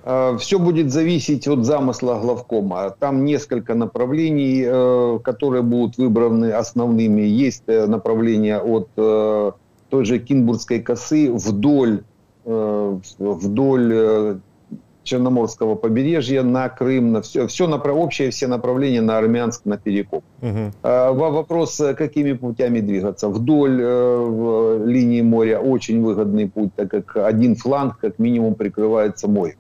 Все 0.04 0.60
будет 0.60 0.92
зависеть 0.92 1.48
от 1.48 1.66
замысла 1.66 2.20
главкома. 2.20 2.96
Там 3.00 3.24
несколько 3.26 3.76
направлений, 3.76 5.20
которые 5.24 5.62
будут 5.62 5.98
выбраны 5.98 6.52
основными. 6.52 7.22
Есть 7.22 7.68
направление 7.68 8.60
от 8.60 8.90
той 8.96 10.06
же 10.06 10.20
Кинбургской 10.20 10.82
косы 10.82 11.32
вдоль 11.32 12.04
Э, 12.44 12.98
вдоль 13.20 13.92
э, 13.94 14.36
Черноморского 15.04 15.76
побережья 15.76 16.44
на 16.44 16.70
Крым, 16.70 17.12
на 17.12 17.22
все, 17.22 17.48
все 17.48 17.68
на, 17.68 17.78
общее 17.78 18.30
все 18.30 18.48
направления 18.48 19.02
на 19.02 19.18
Армянск, 19.18 19.66
на 19.66 19.78
Перекоп. 19.78 20.24
Угу. 20.42 20.72
Вопрос, 20.84 21.82
какими 21.98 22.34
путями 22.34 22.80
двигаться. 22.80 23.30
Вдоль 23.30 23.80
э, 23.82 24.84
линии 24.86 25.22
моря 25.22 25.60
очень 25.60 26.02
выгодный 26.04 26.48
путь, 26.48 26.72
так 26.76 26.90
как 26.90 27.18
один 27.18 27.56
фланг 27.56 28.00
как 28.00 28.20
минимум 28.20 28.56
прикрывается 28.56 29.28
морем. 29.28 29.56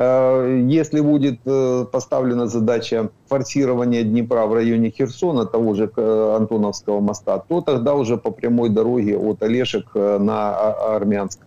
Э, 0.00 0.58
если 0.66 1.00
будет 1.00 1.40
э, 1.44 1.84
поставлена 1.92 2.46
задача 2.46 3.10
форсирования 3.28 4.02
Днепра 4.02 4.46
в 4.46 4.54
районе 4.54 4.88
Херсона, 4.88 5.44
того 5.44 5.74
же 5.74 5.90
э, 5.94 6.36
Антоновского 6.36 7.00
моста, 7.00 7.38
то 7.38 7.60
тогда 7.60 7.94
уже 7.94 8.16
по 8.16 8.30
прямой 8.30 8.70
дороге 8.70 9.18
от 9.18 9.42
Олешек 9.42 9.94
на 9.94 10.54
Армянск. 10.96 11.40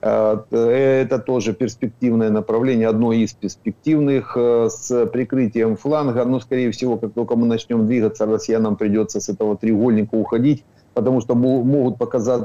Это 0.00 1.18
тоже 1.26 1.54
перспективное 1.54 2.30
направление, 2.30 2.86
одно 2.86 3.12
из 3.12 3.32
перспективных 3.32 4.36
с 4.36 5.06
прикрытием 5.06 5.76
фланга. 5.76 6.24
Но, 6.24 6.38
скорее 6.38 6.70
всего, 6.70 6.98
как 6.98 7.14
только 7.14 7.34
мы 7.34 7.46
начнем 7.46 7.84
двигаться, 7.86 8.26
россиянам 8.26 8.76
придется 8.76 9.18
с 9.20 9.28
этого 9.28 9.56
треугольника 9.56 10.14
уходить, 10.14 10.64
потому 10.94 11.20
что 11.20 11.34
могут, 11.34 11.98
показать, 11.98 12.42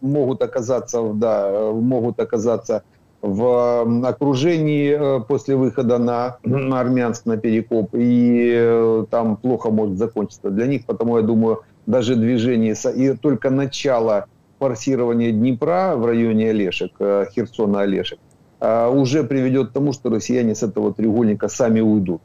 могут 0.00 0.42
оказаться, 0.42 1.02
да, 1.14 1.72
могут 1.72 2.20
оказаться 2.20 2.84
в 3.24 4.06
окружении 4.06 4.92
э, 4.92 5.20
после 5.20 5.56
выхода 5.56 5.98
на, 5.98 6.36
на 6.44 6.80
Армянск, 6.80 7.24
на 7.24 7.38
Перекоп, 7.38 7.94
и 7.94 8.52
э, 8.54 9.04
там 9.10 9.36
плохо 9.36 9.70
может 9.70 9.96
закончиться 9.96 10.50
для 10.50 10.66
них, 10.66 10.84
потому 10.84 11.16
я 11.16 11.22
думаю, 11.22 11.62
даже 11.86 12.16
движение 12.16 12.74
и 12.94 13.16
только 13.16 13.50
начало 13.50 14.26
форсирования 14.58 15.32
Днепра 15.32 15.94
в 15.96 16.04
районе 16.04 16.50
Олешек, 16.50 16.92
э, 16.98 17.26
Херсона 17.34 17.80
Олешек, 17.80 18.18
уже 18.60 19.24
приведет 19.24 19.70
к 19.70 19.72
тому, 19.72 19.92
что 19.92 20.08
россияне 20.08 20.54
с 20.54 20.62
этого 20.62 20.94
треугольника 20.94 21.48
сами 21.48 21.80
уйдут. 21.80 22.22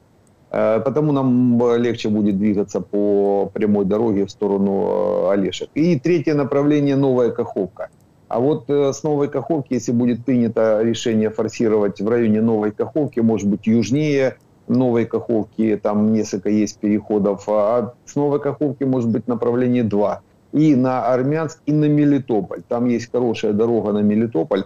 Потому 0.50 1.12
нам 1.12 1.76
легче 1.76 2.08
будет 2.08 2.38
двигаться 2.38 2.80
по 2.80 3.52
прямой 3.54 3.84
дороге 3.84 4.26
в 4.26 4.32
сторону 4.32 5.28
Олешек. 5.30 5.70
И 5.74 6.00
третье 6.00 6.36
направление– 6.36 6.96
Новая 6.98 7.32
Каховка– 7.32 7.90
а 8.30 8.40
вот 8.40 8.70
э, 8.70 8.94
с 8.94 9.02
Новой 9.02 9.28
Каховки, 9.28 9.74
если 9.74 9.92
будет 9.92 10.24
принято 10.24 10.82
решение 10.84 11.32
форсировать 11.32 12.00
в 12.00 12.08
районе 12.08 12.42
Новой 12.42 12.72
Каховки, 12.72 13.20
может 13.20 13.50
быть, 13.50 13.66
южнее 13.66 14.38
Новой 14.68 15.06
Каховки, 15.06 15.80
там 15.82 16.14
несколько 16.14 16.50
есть 16.50 16.78
переходов, 16.78 17.46
а 17.48 17.96
с 18.06 18.16
Новой 18.16 18.40
Каховки 18.40 18.84
может 18.84 19.10
быть 19.10 19.28
направление 19.28 19.84
2. 19.84 20.22
И 20.52 20.76
на 20.76 21.12
Армянск, 21.12 21.60
и 21.66 21.72
на 21.72 21.86
Мелитополь. 21.86 22.62
Там 22.68 22.86
есть 22.86 23.12
хорошая 23.12 23.54
дорога 23.54 23.94
на 23.94 24.00
Мелитополь. 24.00 24.64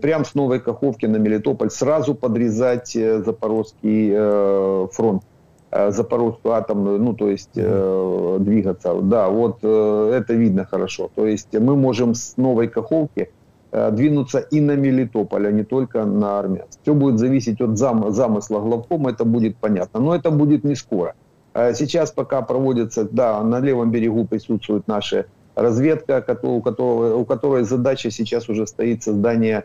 Прям 0.00 0.24
с 0.24 0.34
Новой 0.34 0.58
Каховки 0.58 1.06
на 1.06 1.18
Мелитополь 1.18 1.70
сразу 1.70 2.16
подрезать 2.16 2.96
э, 2.96 3.22
Запорожский 3.22 4.10
э, 4.12 4.88
фронт. 4.90 5.22
Э, 5.70 5.90
Запорожскую 5.90 6.54
атомную, 6.54 6.98
ну, 6.98 7.12
то 7.12 7.28
есть 7.28 7.50
э, 7.54 8.36
двигаться. 8.40 8.94
Да, 9.02 9.28
вот 9.28 9.58
э, 9.62 10.12
это 10.14 10.32
видно 10.32 10.64
хорошо. 10.64 11.10
То 11.14 11.26
есть 11.26 11.52
мы 11.52 11.76
можем 11.76 12.14
с 12.14 12.38
Новой 12.38 12.68
Каховки 12.68 13.28
э, 13.70 13.90
двинуться 13.90 14.38
и 14.38 14.62
на 14.62 14.76
Мелитополь, 14.76 15.46
а 15.46 15.52
не 15.52 15.64
только 15.64 16.06
на 16.06 16.38
Армянск. 16.38 16.78
Все 16.82 16.94
будет 16.94 17.18
зависеть 17.18 17.60
от 17.60 17.76
зам, 17.76 18.10
замысла 18.12 18.60
главкома, 18.60 19.10
это 19.10 19.26
будет 19.26 19.56
понятно. 19.56 20.00
Но 20.00 20.14
это 20.14 20.30
будет 20.30 20.64
не 20.64 20.74
скоро. 20.74 21.14
Э, 21.52 21.74
сейчас 21.74 22.12
пока 22.12 22.40
проводится, 22.40 23.04
да, 23.04 23.42
на 23.42 23.60
левом 23.60 23.90
берегу 23.90 24.24
присутствует 24.24 24.88
наша 24.88 25.26
разведка, 25.54 26.24
у 26.42 26.62
которой, 26.62 27.12
у 27.12 27.26
которой 27.26 27.64
задача 27.64 28.10
сейчас 28.10 28.48
уже 28.48 28.66
стоит 28.66 29.02
создание 29.02 29.64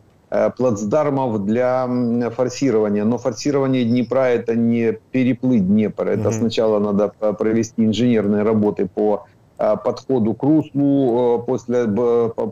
плацдармов 0.58 1.46
для 1.46 1.88
форсирования. 2.36 3.04
Но 3.04 3.18
форсирование 3.18 3.86
Днепра 3.86 4.22
это 4.22 4.56
не 4.56 4.98
переплыть 5.12 5.68
Днепр. 5.68 6.08
Это 6.08 6.30
mm-hmm. 6.30 6.32
сначала 6.32 6.80
надо 6.80 7.14
э, 7.20 7.34
провести 7.34 7.86
инженерные 7.86 8.44
работы 8.44 8.88
по 8.88 9.26
э, 9.60 9.76
подходу 9.84 10.34
к 10.34 10.44
руслу, 10.44 11.44
после, 11.46 11.88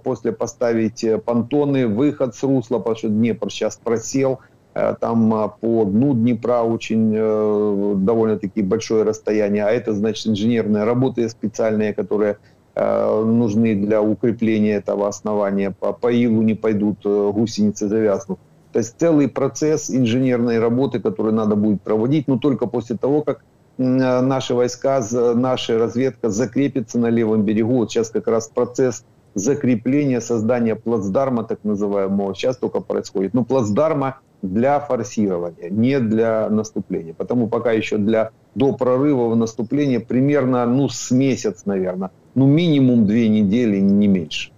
после 0.03 0.31
поставить 0.31 1.05
понтоны, 1.25 1.87
выход 1.87 2.35
с 2.35 2.43
русла, 2.43 2.77
потому 2.77 2.97
что 2.97 3.09
Днепр 3.09 3.51
сейчас 3.51 3.77
просел. 3.77 4.39
Там 4.73 5.51
по 5.59 5.83
дну 5.83 6.13
Днепра 6.13 6.61
очень 6.61 7.11
довольно-таки 7.11 8.61
большое 8.61 9.03
расстояние, 9.03 9.65
а 9.65 9.69
это 9.69 9.93
значит 9.93 10.27
инженерные 10.27 10.85
работы 10.85 11.27
специальные, 11.27 11.93
которые 11.93 12.37
Э, 12.37 12.60
нужны 12.75 13.75
для 13.75 14.01
укрепления 14.01 14.75
этого 14.75 15.07
основания. 15.07 15.71
По, 15.71 15.93
по 15.93 16.11
илу 16.11 16.41
не 16.41 16.53
пойдут 16.53 16.99
э, 17.05 17.31
гусеницы 17.33 17.87
завязнут. 17.87 18.39
То 18.71 18.79
есть 18.79 18.95
целый 18.97 19.27
процесс 19.27 19.89
инженерной 19.89 20.59
работы, 20.59 20.99
который 20.99 21.33
надо 21.33 21.55
будет 21.55 21.81
проводить, 21.81 22.27
но 22.27 22.37
только 22.37 22.67
после 22.67 22.97
того, 22.97 23.21
как 23.21 23.43
э, 23.77 23.83
наши 23.83 24.53
войска, 24.53 25.01
наша 25.35 25.77
разведка 25.77 26.29
закрепится 26.29 26.97
на 26.97 27.07
левом 27.07 27.43
берегу. 27.43 27.75
Вот 27.75 27.91
сейчас 27.91 28.09
как 28.09 28.27
раз 28.27 28.47
процесс 28.47 29.03
закрепления, 29.33 30.21
создания 30.21 30.75
плацдарма, 30.75 31.43
так 31.43 31.59
называемого, 31.63 32.33
сейчас 32.35 32.57
только 32.57 32.79
происходит. 32.79 33.33
Но 33.33 33.43
плацдарма 33.43 34.19
для 34.41 34.79
форсирования, 34.79 35.69
не 35.69 35.99
для 35.99 36.49
наступления. 36.49 37.13
Потому 37.13 37.47
пока 37.47 37.71
еще 37.71 37.97
для 37.97 38.29
до 38.55 38.73
прорыва 38.73 39.29
в 39.29 39.35
наступление 39.35 39.99
примерно 39.99 40.65
ну, 40.65 40.89
с 40.89 41.11
месяц, 41.11 41.65
наверное 41.65 42.09
ну 42.35 42.47
мінімум 42.47 43.05
дві 43.05 43.29
неділі, 43.29 43.81
не 43.81 44.07
менше. 44.07 44.51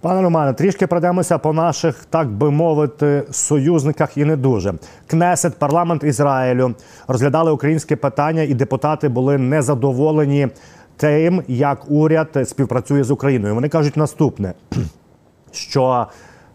Пане 0.00 0.22
Романе, 0.22 0.52
трішки 0.52 0.86
пройдемося 0.86 1.38
по 1.38 1.52
наших, 1.52 2.04
так 2.10 2.28
би 2.28 2.50
мовити, 2.50 3.22
союзниках 3.30 4.16
і 4.16 4.24
не 4.24 4.36
дуже. 4.36 4.74
Кнесет, 5.06 5.58
парламент 5.58 6.04
Ізраїлю 6.04 6.74
розглядали 7.08 7.50
українське 7.50 7.96
питання, 7.96 8.42
і 8.42 8.54
депутати 8.54 9.08
були 9.08 9.38
незадоволені 9.38 10.48
тим, 10.96 11.42
як 11.48 11.90
уряд 11.90 12.28
співпрацює 12.44 13.04
з 13.04 13.10
Україною. 13.10 13.54
Вони 13.54 13.68
кажуть 13.68 13.96
наступне: 13.96 14.52
що 15.52 16.06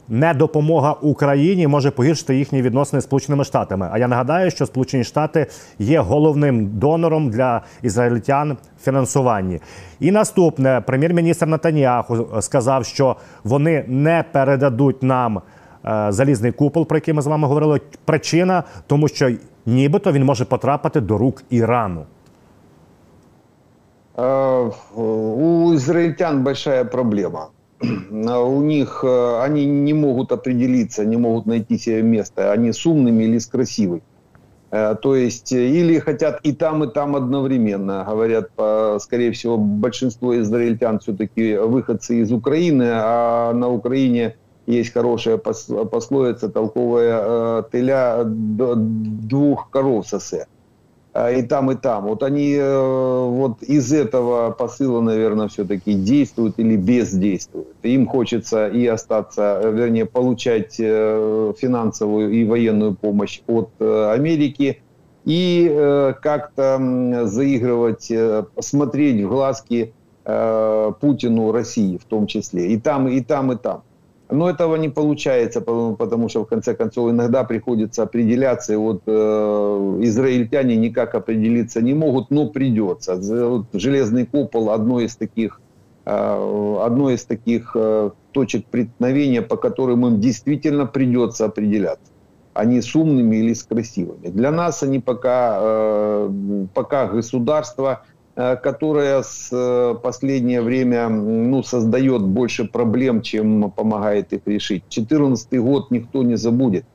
недопомога 0.09 0.95
Україні 1.01 1.67
може 1.67 1.91
погіршити 1.91 2.35
їхні 2.35 2.61
відносини 2.61 3.01
з 3.01 3.03
Сполученими 3.03 3.43
Штатами. 3.43 3.89
А 3.91 3.97
я 3.97 4.07
нагадаю, 4.07 4.51
що 4.51 4.65
Сполучені 4.65 5.03
Штати 5.03 5.47
є 5.79 5.99
головним 5.99 6.67
донором 6.67 7.29
для 7.29 7.61
ізраїльтян 7.81 8.57
в 8.81 8.83
фінансуванні. 8.83 9.59
І 9.99 10.11
наступне 10.11 10.81
прем'єр-міністр 10.85 11.47
Натаніаху 11.47 12.27
сказав, 12.39 12.85
що 12.85 13.15
вони 13.43 13.83
не 13.87 14.23
передадуть 14.31 15.03
нам 15.03 15.41
е, 15.85 16.07
залізний 16.09 16.51
купол, 16.51 16.87
про 16.87 16.97
який 16.97 17.13
ми 17.13 17.21
з 17.21 17.27
вами 17.27 17.47
говорили. 17.47 17.81
Причина, 18.05 18.63
тому 18.87 19.07
що 19.07 19.31
нібито 19.65 20.11
він 20.11 20.23
може 20.23 20.45
потрапити 20.45 21.01
до 21.01 21.17
рук 21.17 21.43
Ірану. 21.49 22.05
Е, 24.19 24.23
у 24.95 25.73
израильтян 25.73 26.43
большая 26.43 26.85
проблема. 26.85 27.47
У 27.81 28.61
них, 28.61 29.03
э, 29.03 29.41
они 29.41 29.65
не 29.65 29.93
могут 29.93 30.31
определиться, 30.31 31.05
не 31.05 31.17
могут 31.17 31.45
найти 31.45 31.77
себе 31.77 32.01
место, 32.01 32.51
они 32.51 32.71
с 32.71 32.85
умными 32.85 33.23
или 33.23 33.37
с 33.37 33.45
красивой. 33.47 34.01
Э, 34.71 34.95
то 35.01 35.15
есть, 35.15 35.51
э, 35.51 35.67
или 35.67 35.99
хотят 35.99 36.39
и 36.43 36.53
там, 36.53 36.83
и 36.83 36.91
там 36.91 37.15
одновременно. 37.15 38.05
Говорят, 38.07 38.49
скорее 39.01 39.31
всего, 39.31 39.57
большинство 39.57 40.37
израильтян 40.39 40.99
все-таки 40.99 41.57
выходцы 41.57 42.21
из 42.21 42.31
Украины, 42.31 42.89
а 42.91 43.53
на 43.53 43.69
Украине 43.69 44.35
есть 44.65 44.91
хорошая 44.91 45.37
пословица 45.37 46.49
толковая 46.49 47.63
«теля 47.71 48.23
двух 48.25 49.69
коров 49.69 50.07
сосе». 50.07 50.47
А, 51.17 51.31
и 51.31 51.41
там, 51.41 51.71
и 51.71 51.75
там. 51.75 52.03
Вот 52.03 52.21
они 52.21 52.53
э, 52.53 53.25
вот 53.27 53.63
из 53.63 53.91
этого 53.91 54.51
посыла, 54.51 55.01
наверное, 55.01 55.47
все-таки 55.47 55.95
действуют 55.95 56.59
или 56.59 56.75
бездействуют. 56.75 57.69
Им 57.81 58.05
хочется 58.05 58.67
и 58.67 58.85
остаться, 58.85 59.59
вернее, 59.63 60.05
получать 60.05 60.75
э, 60.79 61.53
финансовую 61.57 62.29
и 62.29 62.45
военную 62.45 62.93
помощь 62.93 63.41
от 63.47 63.71
э, 63.79 64.11
Америки, 64.13 64.83
и 65.25 66.13
как-то 66.21 67.25
заигрывать, 67.25 68.09
смотреть 68.61 69.25
в 69.25 69.27
глазки 69.27 69.93
Путину, 70.23 71.51
России 71.51 71.97
в 71.97 72.05
том 72.05 72.27
числе. 72.27 72.71
И 72.71 72.79
там, 72.79 73.09
и 73.09 73.19
там, 73.19 73.51
и 73.51 73.57
там. 73.57 73.83
Но 74.29 74.49
этого 74.49 74.75
не 74.75 74.89
получается, 74.89 75.61
потому 75.61 76.27
что 76.27 76.43
в 76.43 76.47
конце 76.47 76.75
концов 76.75 77.11
иногда 77.11 77.43
приходится 77.45 78.03
определяться. 78.03 78.73
И 78.73 78.75
вот 78.75 79.03
э, 79.05 79.99
израильтяне 80.01 80.75
никак 80.75 81.15
определиться 81.15 81.81
не 81.81 81.93
могут, 81.93 82.29
но 82.29 82.49
придется. 82.49 83.21
Железный 83.71 84.25
купол 84.25 84.71
одно 84.71 84.99
из 84.99 85.15
таких, 85.15 85.61
э, 86.05 86.77
одно 86.81 87.09
из 87.09 87.23
таких 87.23 87.71
э, 87.75 88.11
точек 88.33 88.65
преткновения, 88.65 89.41
по 89.41 89.55
которым 89.55 90.05
им 90.05 90.19
действительно 90.19 90.85
придется 90.85 91.45
определяться. 91.45 92.11
Они 92.53 92.81
с 92.81 92.95
умными 92.95 93.37
или 93.37 93.53
с 93.53 93.63
красивыми. 93.63 94.27
Для 94.27 94.51
нас 94.51 94.83
они 94.83 94.99
пока, 94.99 95.57
э, 95.61 96.65
пока 96.73 97.07
государство 97.07 98.03
которая 98.37 99.23
с 99.23 99.49
э, 99.51 99.95
последнее 100.01 100.61
время 100.61 101.09
ну, 101.09 101.63
создает 101.63 102.21
больше 102.21 102.65
проблем, 102.65 103.21
чем 103.21 103.71
помогает 103.71 104.31
их 104.31 104.41
решить. 104.45 104.83
2014 104.89 105.59
год 105.59 105.89
никто 105.89 106.21
не 106.21 106.35
забудет. 106.37 106.85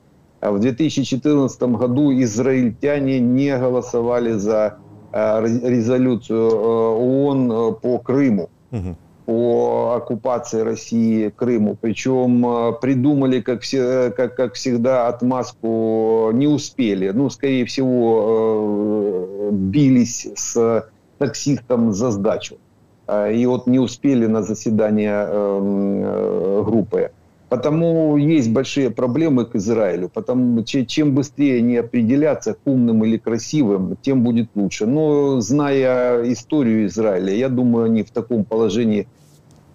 В 0.41 0.59
2014 0.59 1.61
году 1.63 2.13
израильтяне 2.21 3.19
не 3.19 3.57
голосовали 3.57 4.33
за 4.33 4.77
резолюцию 5.13 6.49
ООН 6.49 7.75
по 7.81 7.99
Крыму. 7.99 8.49
Угу 8.71 8.95
по 9.25 9.95
оккупации 9.95 10.61
России 10.61 11.29
Крыму. 11.29 11.77
Причем 11.79 12.45
э, 12.45 12.73
придумали, 12.81 13.41
как, 13.41 13.61
все, 13.61 14.11
как, 14.11 14.35
как 14.35 14.55
всегда, 14.55 15.07
отмазку 15.07 16.31
не 16.33 16.47
успели. 16.47 17.09
Ну, 17.09 17.29
скорее 17.29 17.65
всего, 17.65 19.49
э, 19.49 19.51
бились 19.53 20.27
с 20.35 20.85
таксистом 21.25 21.93
за 21.93 22.11
сдачу. 22.11 22.55
Э, 23.07 23.33
и 23.33 23.45
вот 23.45 23.67
не 23.67 23.79
успели 23.79 24.27
на 24.27 24.43
заседание 24.43 25.27
группы. 26.63 27.11
Потому 27.49 28.17
есть 28.17 28.51
большие 28.51 28.89
проблемы 28.89 29.45
к 29.45 29.55
Израилю. 29.55 30.09
Потому 30.09 30.63
чем 30.63 31.13
быстрее 31.13 31.61
не 31.61 31.77
определяться 31.77 32.53
к 32.53 32.57
умным 32.65 33.03
или 33.05 33.17
красивым, 33.17 33.95
тем 34.01 34.23
будет 34.23 34.49
лучше. 34.55 34.87
Но 34.87 35.39
зная 35.39 36.23
историю 36.31 36.87
Израиля, 36.87 37.31
я 37.31 37.49
думаю, 37.49 37.85
они 37.85 38.01
в 38.01 38.09
таком 38.09 38.43
положении 38.43 39.07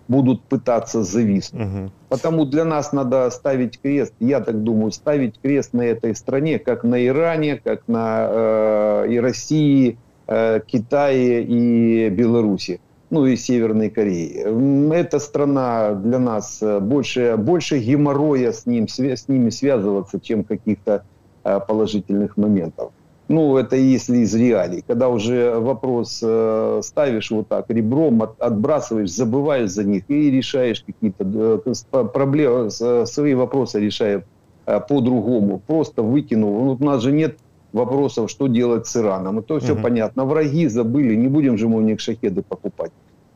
будут 0.09 0.43
пытаться 0.43 1.05
зависнуть. 1.05 1.63
Угу. 1.63 1.91
Потому 2.09 2.45
для 2.47 2.65
нас 2.65 2.93
надо 2.93 3.31
ставить 3.31 3.81
крест, 3.81 4.13
я 4.19 4.41
так 4.41 4.65
думаю, 4.65 4.91
ставить 4.91 5.39
крест 5.41 5.73
на 5.73 5.83
этой 5.83 6.17
стране, 6.17 6.59
как 6.59 6.83
на 6.83 7.07
Иране, 7.07 7.61
как 7.63 7.87
на 7.87 8.27
э, 8.29 9.07
и 9.11 9.21
России, 9.21 9.91
э, 9.93 9.95
Китае 10.67 11.43
и 11.43 12.11
Беларуси 12.11 12.81
ну 13.11 13.27
и 13.27 13.37
Северной 13.37 13.91
Кореи. 13.91 14.93
Эта 14.93 15.19
страна 15.19 15.95
для 15.95 16.19
нас 16.19 16.59
э, 16.63 16.81
больше, 16.81 17.37
больше 17.39 17.79
геморроя 17.79 18.53
с, 18.53 18.67
ним, 18.67 18.87
с 18.89 19.29
ними 19.29 19.51
связываться, 19.51 20.21
чем 20.21 20.45
каких-то 20.45 21.05
э, 21.45 21.61
положительных 21.67 22.37
моментов. 22.37 22.93
Ну, 23.29 23.57
это 23.59 23.77
если 23.77 24.19
из 24.19 24.35
реалий. 24.35 24.83
Когда 24.87 25.09
уже 25.09 25.59
вопрос 25.59 26.21
э, 26.23 26.81
ставишь 26.83 27.31
вот 27.31 27.49
так 27.49 27.67
ребром, 27.69 28.23
от, 28.23 28.41
отбрасываешь, 28.41 29.11
забываешь 29.11 29.71
за 29.71 29.85
них 29.85 30.05
и 30.09 30.31
решаешь 30.31 30.83
какие-то 30.83 31.63
э, 31.95 32.05
проблемы, 32.05 32.69
э, 32.81 33.07
свои 33.07 33.35
вопросы 33.35 33.81
решая 33.81 34.25
э, 34.67 34.81
по-другому. 34.81 35.63
Просто 35.67 36.03
выкинул. 36.03 36.65
Ну, 36.65 36.77
у 36.81 36.85
нас 36.85 37.03
же 37.03 37.13
нет 37.13 37.37
вопросов, 37.73 38.31
что 38.31 38.47
делать 38.47 38.87
с 38.87 38.97
Ираном. 38.97 39.39
Это 39.39 39.59
все 39.61 39.75
угу. 39.75 39.83
понятно. 39.83 40.25
Враги 40.25 40.69
забыли, 40.69 41.15
не 41.15 41.29
будем 41.29 41.59
же 41.59 41.69
мы 41.69 41.79
у 41.79 41.81
них 41.81 42.01
шахеды 42.01 42.43
покупать. 42.43 42.93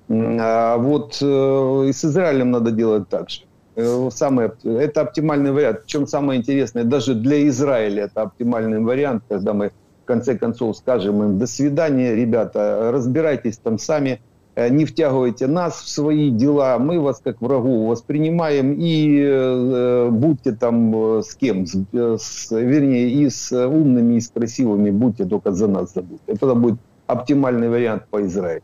А 0.08 0.76
вот 0.76 1.18
э, 1.22 1.84
и 1.88 1.92
с 1.92 2.04
Израилем 2.04 2.50
надо 2.50 2.70
делать 2.70 3.08
так 3.08 3.30
же. 3.30 3.42
Э, 3.76 4.08
самое, 4.12 4.52
это 4.64 5.02
оптимальный 5.02 5.52
вариант. 5.52 5.82
Причем 5.84 6.06
самое 6.06 6.40
интересное, 6.40 6.84
даже 6.84 7.14
для 7.14 7.46
Израиля 7.48 8.04
это 8.04 8.22
оптимальный 8.22 8.80
вариант, 8.80 9.22
когда 9.28 9.54
мы 9.54 9.70
в 10.02 10.04
конце 10.04 10.36
концов 10.36 10.76
скажем 10.76 11.22
им, 11.22 11.38
до 11.38 11.46
свидания, 11.46 12.14
ребята, 12.14 12.90
разбирайтесь 12.92 13.58
там 13.58 13.78
сами, 13.78 14.20
не 14.56 14.84
втягивайте 14.84 15.46
нас 15.46 15.80
в 15.80 15.88
свои 15.88 16.30
дела, 16.30 16.78
мы 16.78 17.00
вас 17.00 17.20
как 17.24 17.40
врагу 17.40 17.86
воспринимаем 17.86 18.74
и 18.78 19.18
э, 19.18 20.08
будьте 20.10 20.52
там 20.52 20.94
э, 20.94 21.22
с 21.22 21.34
кем, 21.34 21.66
с, 21.66 21.76
с, 21.92 22.50
вернее 22.50 23.10
и 23.10 23.30
с 23.30 23.50
умными, 23.52 24.16
и 24.16 24.20
с 24.20 24.28
красивыми, 24.28 24.90
будьте 24.90 25.24
только 25.24 25.52
за 25.52 25.68
нас 25.68 25.94
забудьте. 25.94 26.22
Это 26.26 26.54
будет 26.54 26.78
оптимальный 27.06 27.68
вариант 27.68 28.04
по 28.10 28.22
Израилю. 28.22 28.62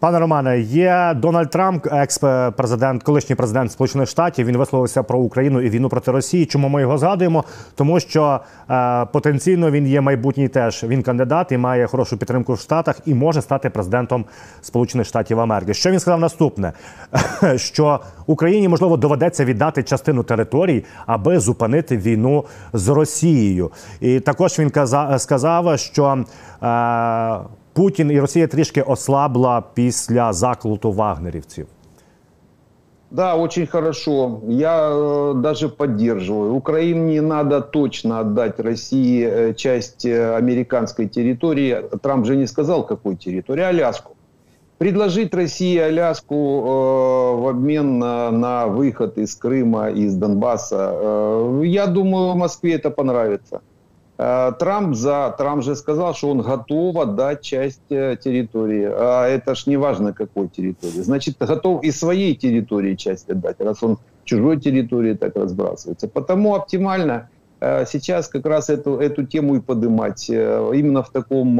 Пане 0.00 0.18
Романе, 0.18 0.60
є 0.60 1.14
Дональд 1.16 1.50
Трамп, 1.50 1.86
екс-президент, 1.86 3.02
колишній 3.02 3.36
президент 3.36 3.72
Сполучених 3.72 4.08
Штатів. 4.08 4.46
Він 4.46 4.56
висловився 4.56 5.02
про 5.02 5.18
Україну 5.18 5.60
і 5.60 5.70
війну 5.70 5.88
проти 5.88 6.10
Росії. 6.10 6.46
Чому 6.46 6.68
ми 6.68 6.80
його 6.80 6.98
згадуємо? 6.98 7.44
Тому 7.74 8.00
що 8.00 8.40
е, 8.70 9.06
потенційно 9.12 9.70
він 9.70 9.86
є 9.86 10.00
майбутній 10.00 10.48
теж 10.48 10.84
він 10.84 11.02
кандидат 11.02 11.52
і 11.52 11.58
має 11.58 11.86
хорошу 11.86 12.16
підтримку 12.16 12.52
в 12.52 12.58
Штатах 12.58 13.00
і 13.06 13.14
може 13.14 13.42
стати 13.42 13.70
президентом 13.70 14.24
Сполучених 14.60 15.06
Штатів 15.06 15.40
Америки. 15.40 15.74
Що 15.74 15.90
він 15.90 16.00
сказав 16.00 16.20
наступне? 16.20 16.72
Що 17.56 18.00
Україні 18.26 18.68
можливо 18.68 18.96
доведеться 18.96 19.44
віддати 19.44 19.82
частину 19.82 20.22
територій, 20.22 20.84
аби 21.06 21.38
зупинити 21.38 21.96
війну 21.96 22.44
з 22.72 22.88
Росією. 22.88 23.70
І 24.00 24.20
також 24.20 24.58
він 24.58 24.70
казав, 24.70 25.20
сказав, 25.20 25.78
що. 25.78 26.24
Е, 26.62 27.59
Путін 27.73 28.11
і 28.11 28.19
Росія 28.19 28.47
трішки 28.47 28.81
ослабла 28.81 29.63
після 29.73 30.33
заклуту 30.33 30.91
вагнерівців. 30.91 31.67
Да, 33.11 33.35
очень 33.35 33.67
хорошо. 33.67 34.41
Я 34.47 34.89
э, 34.89 35.41
даже 35.41 35.69
поддерживаю. 35.69 36.55
Украине 36.55 37.21
надо 37.21 37.61
точно 37.61 38.19
отдать 38.19 38.59
России 38.59 39.25
э, 39.25 39.53
часть 39.53 40.05
э, 40.05 40.37
американской 40.37 41.07
территории. 41.07 41.77
Трамп 42.01 42.25
же 42.25 42.35
не 42.35 42.47
сказал, 42.47 42.85
какой 42.85 43.15
территории, 43.15 43.63
Аляску. 43.63 44.15
Предложить 44.77 45.33
России 45.33 45.77
Аляску 45.77 46.35
э, 46.35 47.41
в 47.41 47.47
обмен 47.47 47.99
на, 47.99 48.31
на 48.31 48.67
выход 48.67 49.17
из 49.17 49.35
Крыма, 49.35 49.91
из 49.91 50.15
Донбасса, 50.15 50.91
э, 50.93 51.61
я 51.65 51.87
думаю, 51.87 52.35
Москве 52.35 52.73
это 52.73 52.89
понравится. 52.89 53.61
Э, 54.22 54.52
Трамп 54.58 54.94
за. 54.94 55.34
Трамп 55.38 55.62
же 55.62 55.74
сказал, 55.74 56.14
что 56.14 56.30
он 56.30 56.42
готов 56.42 56.96
отдать 56.96 57.40
часть 57.40 57.80
э, 57.88 58.18
территории. 58.22 58.86
А 58.86 59.26
это 59.26 59.54
ж 59.54 59.66
не 59.66 59.78
важно, 59.78 60.12
какой 60.12 60.48
территории. 60.48 61.00
Значит, 61.00 61.36
готов 61.40 61.82
и 61.82 61.90
своей 61.90 62.34
территории 62.36 62.96
часть 62.96 63.30
отдать, 63.30 63.60
раз 63.60 63.82
он 63.82 63.96
чужой 64.24 64.60
территории 64.60 65.14
так 65.14 65.36
разбрасывается. 65.36 66.06
Потому 66.06 66.54
оптимально 66.54 67.30
э, 67.60 67.86
сейчас 67.86 68.28
как 68.28 68.44
раз 68.44 68.68
эту, 68.68 68.98
эту 68.98 69.24
тему 69.24 69.56
и 69.56 69.60
поднимать 69.60 70.28
именно 70.28 71.02
в 71.02 71.08
таком 71.10 71.58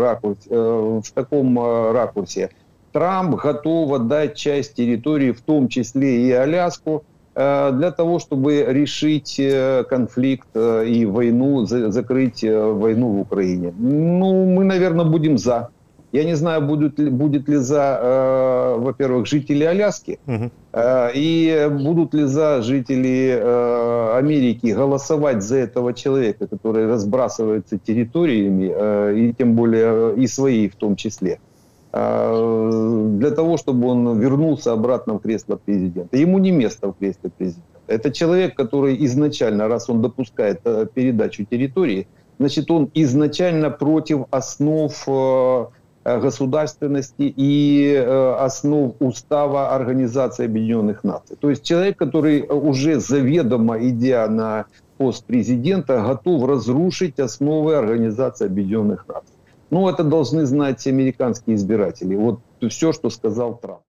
ракурсе. 0.00 0.50
В 0.50 1.12
таком 1.14 1.92
ракурсе. 1.92 2.50
Трамп 2.90 3.36
готов 3.36 3.92
отдать 3.92 4.34
часть 4.34 4.74
территории, 4.74 5.30
в 5.30 5.42
том 5.42 5.68
числе 5.68 6.26
и 6.26 6.32
Аляску, 6.32 7.04
для 7.34 7.90
того, 7.90 8.18
чтобы 8.18 8.64
решить 8.68 9.36
э, 9.38 9.84
конфликт 9.88 10.48
э, 10.54 10.86
и 10.86 11.04
войну, 11.04 11.64
закрыть 11.64 12.44
войну 12.44 13.08
в 13.08 13.20
Украине. 13.20 13.72
Ну, 13.76 14.44
мы, 14.46 14.64
наверное, 14.64 15.04
будем 15.04 15.36
за. 15.36 15.70
Я 16.14 16.22
не 16.22 16.36
знаю, 16.36 16.62
будет 16.62 16.96
ли, 17.00 17.10
будет 17.10 17.48
ли 17.48 17.56
за, 17.56 17.98
э, 18.00 18.78
во-первых, 18.78 19.26
жители 19.26 19.64
Аляски, 19.64 20.20
угу. 20.28 20.50
э, 20.72 21.10
и 21.12 21.68
будут 21.68 22.14
ли 22.14 22.22
за 22.22 22.62
жители 22.62 23.36
э, 23.36 24.16
Америки 24.16 24.68
голосовать 24.68 25.42
за 25.42 25.56
этого 25.56 25.92
человека, 25.92 26.46
который 26.46 26.86
разбрасывается 26.86 27.78
территориями, 27.78 28.72
э, 28.72 29.14
и 29.16 29.32
тем 29.32 29.54
более 29.56 30.14
и 30.14 30.28
свои 30.28 30.68
в 30.68 30.76
том 30.76 30.94
числе. 30.94 31.40
Для 31.94 33.30
того, 33.30 33.56
чтобы 33.56 33.86
он 33.86 34.18
вернулся 34.18 34.72
обратно 34.72 35.14
в 35.14 35.20
кресло 35.20 35.56
президента. 35.56 36.16
Ему 36.16 36.38
не 36.38 36.50
место 36.50 36.88
в 36.88 36.94
кресле 36.94 37.30
президента. 37.30 37.74
Это 37.86 38.10
человек, 38.10 38.56
который 38.56 39.04
изначально, 39.06 39.68
раз 39.68 39.88
он 39.88 40.02
допускает 40.02 40.60
э, 40.64 40.86
передачу 40.92 41.44
территории, 41.44 42.08
значит, 42.38 42.70
он 42.70 42.90
изначально 42.94 43.70
против 43.70 44.24
основ 44.30 44.92
э, 45.06 45.66
государственности 46.04 47.32
и 47.36 47.94
э, 47.94 48.34
основ 48.40 48.94
устава 48.98 49.74
Организации 49.74 50.46
Объединенных 50.46 51.04
Наций. 51.04 51.36
То 51.40 51.50
есть 51.50 51.62
человек, 51.62 51.96
который 51.96 52.42
уже 52.42 52.98
заведомо, 52.98 53.78
идя 53.78 54.26
на 54.28 54.64
пост 54.98 55.24
президента, 55.26 56.02
готов 56.02 56.48
разрушить 56.48 57.20
основы 57.20 57.76
Организации 57.76 58.46
Объединенных 58.46 59.06
Наций. 59.06 59.33
Ну, 59.74 59.88
это 59.88 60.04
должны 60.04 60.46
знать 60.46 60.86
американские 60.86 61.56
избиратели. 61.56 62.14
Вот 62.14 62.38
все, 62.68 62.92
что 62.92 63.10
сказал 63.10 63.58
Трамп. 63.58 63.80